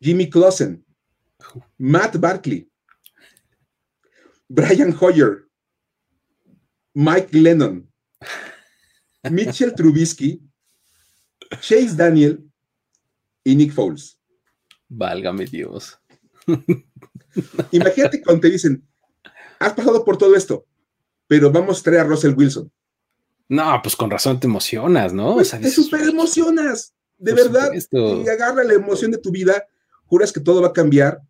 [0.00, 0.84] Jimmy Clausen.
[1.78, 2.68] Matt Barkley.
[4.48, 5.48] Brian Hoyer.
[6.94, 7.88] Mike Lennon.
[9.30, 10.40] Mitchell Trubisky.
[11.60, 12.42] Chase Daniel
[13.44, 14.18] y Nick Foles.
[14.88, 15.98] Válgame Dios.
[17.70, 18.86] Imagínate cuando te dicen,
[19.58, 20.66] has pasado por todo esto,
[21.32, 22.70] pero vamos a traer a Russell Wilson.
[23.48, 25.32] No, pues con razón te emocionas, ¿no?
[25.32, 27.70] Pues te súper emocionas, de verdad.
[27.72, 29.66] Y agarra la emoción de tu vida,
[30.04, 31.22] juras que todo va a cambiar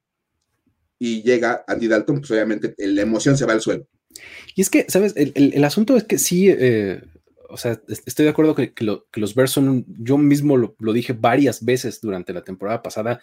[0.98, 3.86] y llega Andy Dalton, pues obviamente la emoción se va al suelo.
[4.56, 5.12] Y es que, ¿sabes?
[5.14, 7.00] El, asunto es que sí, eh,
[7.48, 8.74] o sea, estoy de acuerdo que,
[9.14, 13.20] los Bears son, yo mismo lo, dije varias veces durante la temporada pasada,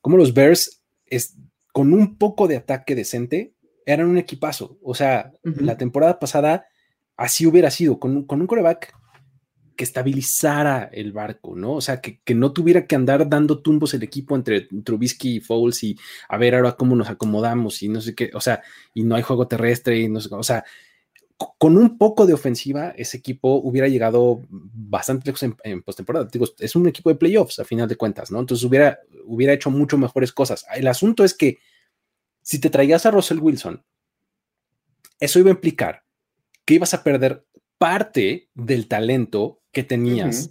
[0.00, 1.34] como los Bears es,
[1.72, 3.52] con un poco de ataque decente
[3.86, 4.78] eran un equipazo.
[4.82, 6.66] O sea, la temporada pasada
[7.16, 8.94] así hubiera sido, con, con un coreback
[9.80, 11.72] que estabilizara el barco, ¿no?
[11.72, 15.82] O sea, que, no tuviera que andar dando tumbos el equipo entre Trubisky y Fouls
[15.84, 15.96] y
[16.28, 18.60] a ver ahora cómo nos acomodamos y no sé qué, o sea,
[18.92, 20.66] y no hay juego terrestre y no sé, o sea,
[21.56, 26.28] con un poco de ofensiva, ese equipo hubiera llegado bastante lejos en, postemporada.
[26.30, 28.38] Digo, es un equipo de playoffs a final de cuentas, ¿no?
[28.38, 30.66] Entonces hubiera, hubiera hecho mucho mejores cosas.
[30.74, 31.56] El asunto es que
[32.50, 33.84] si te traías a Russell Wilson,
[35.20, 36.02] eso iba a implicar
[36.64, 37.46] que ibas a perder
[37.78, 40.50] parte del talento que tenías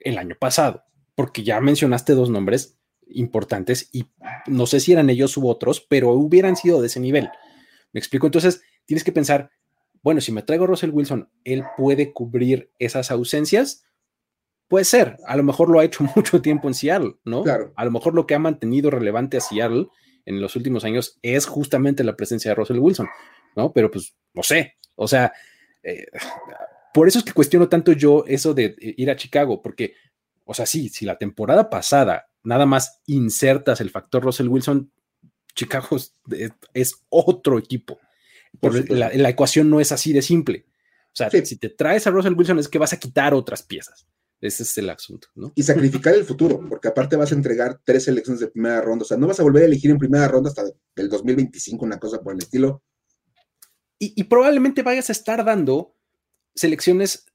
[0.00, 0.82] el año pasado,
[1.14, 4.06] porque ya mencionaste dos nombres importantes y
[4.48, 7.30] no sé si eran ellos u otros, pero hubieran sido de ese nivel.
[7.92, 9.52] Me explico, entonces tienes que pensar,
[10.02, 13.84] bueno, si me traigo a Russell Wilson, ¿él puede cubrir esas ausencias?
[14.66, 17.44] Puede ser, a lo mejor lo ha hecho mucho tiempo en Seattle, ¿no?
[17.44, 17.72] Claro.
[17.76, 19.86] A lo mejor lo que ha mantenido relevante a Seattle
[20.26, 23.08] en los últimos años es justamente la presencia de Russell Wilson,
[23.54, 23.72] ¿no?
[23.72, 25.32] Pero pues, no sé, o sea,
[25.82, 26.06] eh,
[26.92, 29.94] por eso es que cuestiono tanto yo eso de ir a Chicago, porque,
[30.44, 34.90] o sea, sí, si la temporada pasada nada más insertas el factor Russell Wilson,
[35.54, 35.96] Chicago
[36.74, 37.98] es, otro equipo.
[38.60, 40.66] la, la, ecuación no es así de simple.
[41.06, 44.06] O sea, si te traes a Russell Wilson es que vas a quitar otras piezas.
[44.40, 45.52] Ese es el asunto, ¿no?
[45.54, 49.02] Y sacrificar el futuro, porque aparte vas a entregar tres elecciones de primera ronda.
[49.02, 50.64] O sea, no vas a volver a elegir en primera ronda hasta
[50.96, 52.82] el 2025, una cosa por el estilo.
[53.98, 55.96] Y, y probablemente vayas a estar dando
[56.54, 57.26] selecciones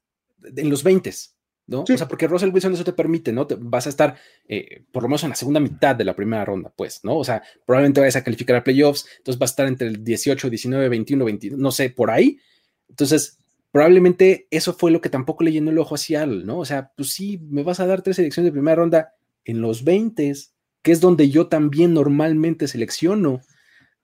[0.44, 1.12] en los 20,
[1.66, 1.82] ¿no?
[1.82, 3.46] O sea, porque Russell Wilson eso te permite, ¿no?
[3.46, 4.16] Te, vas a estar
[4.48, 7.16] eh, por lo menos en la segunda mitad de la primera ronda, pues, ¿no?
[7.16, 10.50] O sea, probablemente vayas a calificar a playoffs, entonces vas a estar entre el 18,
[10.50, 12.38] 19, 21, 22, no sé, por ahí.
[12.88, 13.38] Entonces,
[13.72, 16.58] probablemente eso fue lo que tampoco le llenó el ojo a Seattle, ¿no?
[16.58, 19.82] O sea, pues sí, me vas a dar tres selecciones de primera ronda en los
[19.82, 20.32] 20,
[20.82, 23.40] que es donde yo también normalmente selecciono,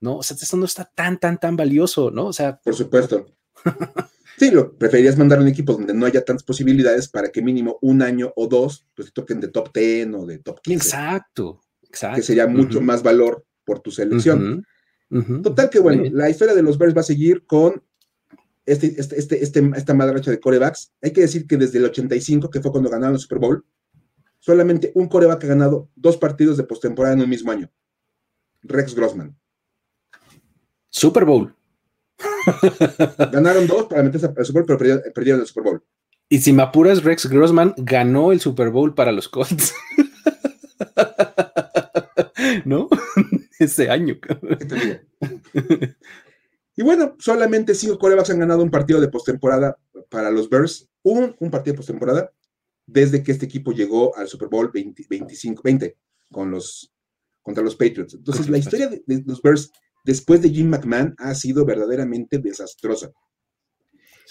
[0.00, 0.16] ¿no?
[0.16, 2.26] O sea, esto no está tan, tan, tan valioso, ¿no?
[2.26, 2.58] O sea.
[2.60, 3.26] Por supuesto.
[4.38, 7.76] Sí, lo preferirías mandar a un equipo donde no haya tantas posibilidades para que mínimo
[7.82, 10.76] un año o dos pues toquen de top 10 o de top 15.
[10.86, 12.16] Exacto, exacto.
[12.16, 14.64] Que sería mucho más valor por tu selección.
[15.42, 17.82] Total que bueno, la historia de los Bears va a seguir con
[18.72, 20.92] este, este, este, este, esta madracha de corebacks.
[21.02, 23.64] Hay que decir que desde el 85, que fue cuando ganaron el Super Bowl,
[24.38, 27.70] solamente un coreback ha ganado dos partidos de postemporada en un mismo año.
[28.62, 29.36] Rex Grossman.
[30.90, 31.54] Super Bowl.
[33.32, 35.82] Ganaron dos para meterse al Super Bowl, pero perdieron, el Super Bowl.
[36.28, 39.74] Y si me apuras, Rex Grossman ganó el Super Bowl para los Colts.
[42.64, 42.88] ¿No?
[43.58, 44.16] Ese año.
[46.78, 49.76] y bueno, solamente cinco corebacks han ganado un partido de postemporada
[50.08, 50.88] para los Bears.
[51.02, 52.32] Un, un partido de postemporada
[52.86, 55.96] desde que este equipo llegó al Super Bowl 25, 20
[56.30, 56.94] con los,
[57.42, 58.14] contra los Patriots.
[58.14, 59.72] Entonces, la historia de los Bears
[60.04, 63.10] después de Jim McMahon ha sido verdaderamente desastrosa.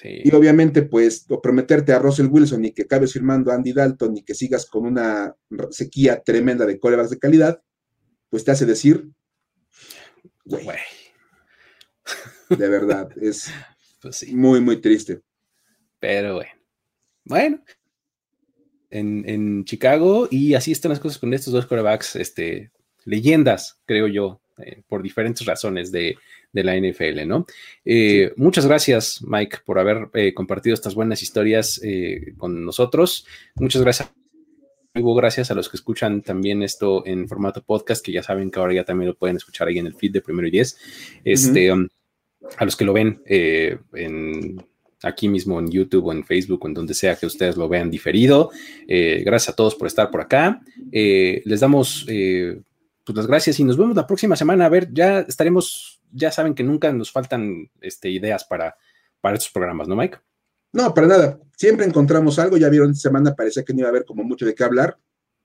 [0.02, 4.24] Y obviamente, pues, prometerte a Russell Wilson y que acabes firmando a Andy Dalton y
[4.24, 5.36] que sigas con una
[5.72, 7.62] sequía tremenda de corebacks de calidad,
[8.30, 9.12] pues te hace decir,
[10.46, 10.66] güey.
[12.50, 13.52] De verdad, es
[14.02, 15.22] pues muy, muy triste.
[16.00, 16.52] Pero bueno.
[17.26, 17.64] Bueno.
[18.90, 22.72] En, en, Chicago, y así están las cosas con estos dos corebacks, este,
[23.04, 26.18] leyendas, creo yo, eh, por diferentes razones de,
[26.54, 27.46] la NFL, ¿no?
[27.86, 31.80] Eh, muchas gracias, Mike, por haber eh, compartido estas buenas historias
[32.36, 33.28] con nosotros.
[33.56, 34.10] Muchas gracias.
[34.96, 38.74] Gracias a los que escuchan también esto en formato podcast, que ya saben que ahora
[38.74, 40.76] ya también lo pueden escuchar ahí en el feed de Primero y Diez.
[41.24, 41.88] Este, um,
[42.58, 44.64] a los que lo ven en,
[45.04, 47.90] aquí mismo en YouTube o en Facebook o en donde sea que ustedes lo vean
[47.90, 48.52] diferido.
[48.88, 50.62] gracias a todos por estar por acá.
[50.92, 52.06] les damos
[53.08, 54.66] pues las gracias y nos vemos la próxima semana.
[54.66, 58.76] A ver, ya estaremos, ya saben que nunca nos faltan este, ideas para,
[59.22, 60.18] para estos programas, ¿no, Mike?
[60.74, 61.40] No, para nada.
[61.56, 62.58] Siempre encontramos algo.
[62.58, 65.00] Ya vieron, esta semana parecía que no iba a haber como mucho de qué hablar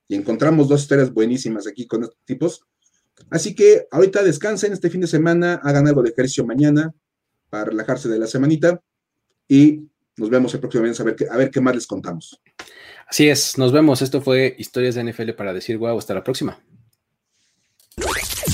[0.09, 2.67] y encontramos dos historias buenísimas aquí con estos tipos.
[3.31, 6.93] Así que ahorita descansen este fin de semana, hagan algo de ejercicio mañana
[7.51, 8.81] para relajarse de la semanita
[9.49, 12.41] y nos vemos el próximo mes a ver qué, a ver qué más les contamos.
[13.07, 14.03] Así es, nos vemos.
[14.03, 15.99] Esto fue Historias de NFL para decir guau.
[15.99, 16.59] Hasta la próxima.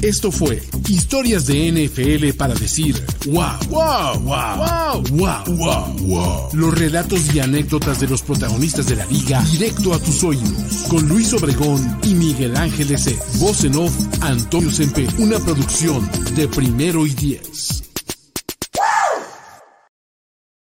[0.02, 2.94] Esto fue Historias de NFL para decir
[3.26, 9.06] wow, wow, wow, wow, wow, wow, Los relatos y anécdotas de los protagonistas de la
[9.06, 10.84] liga directo a tus oídos.
[10.88, 13.16] Con Luis Obregón y Miguel Ángel S.
[13.38, 15.06] Voz en off, Antonio Sempe.
[15.18, 17.82] Una producción de primero y diez.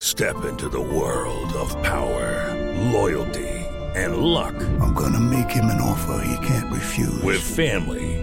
[0.02, 2.54] Step into the world of power,
[2.92, 3.50] loyalty,
[3.96, 4.54] and luck.
[4.80, 7.24] I'm gonna make him an offer he can't refuse.
[7.24, 8.23] With family,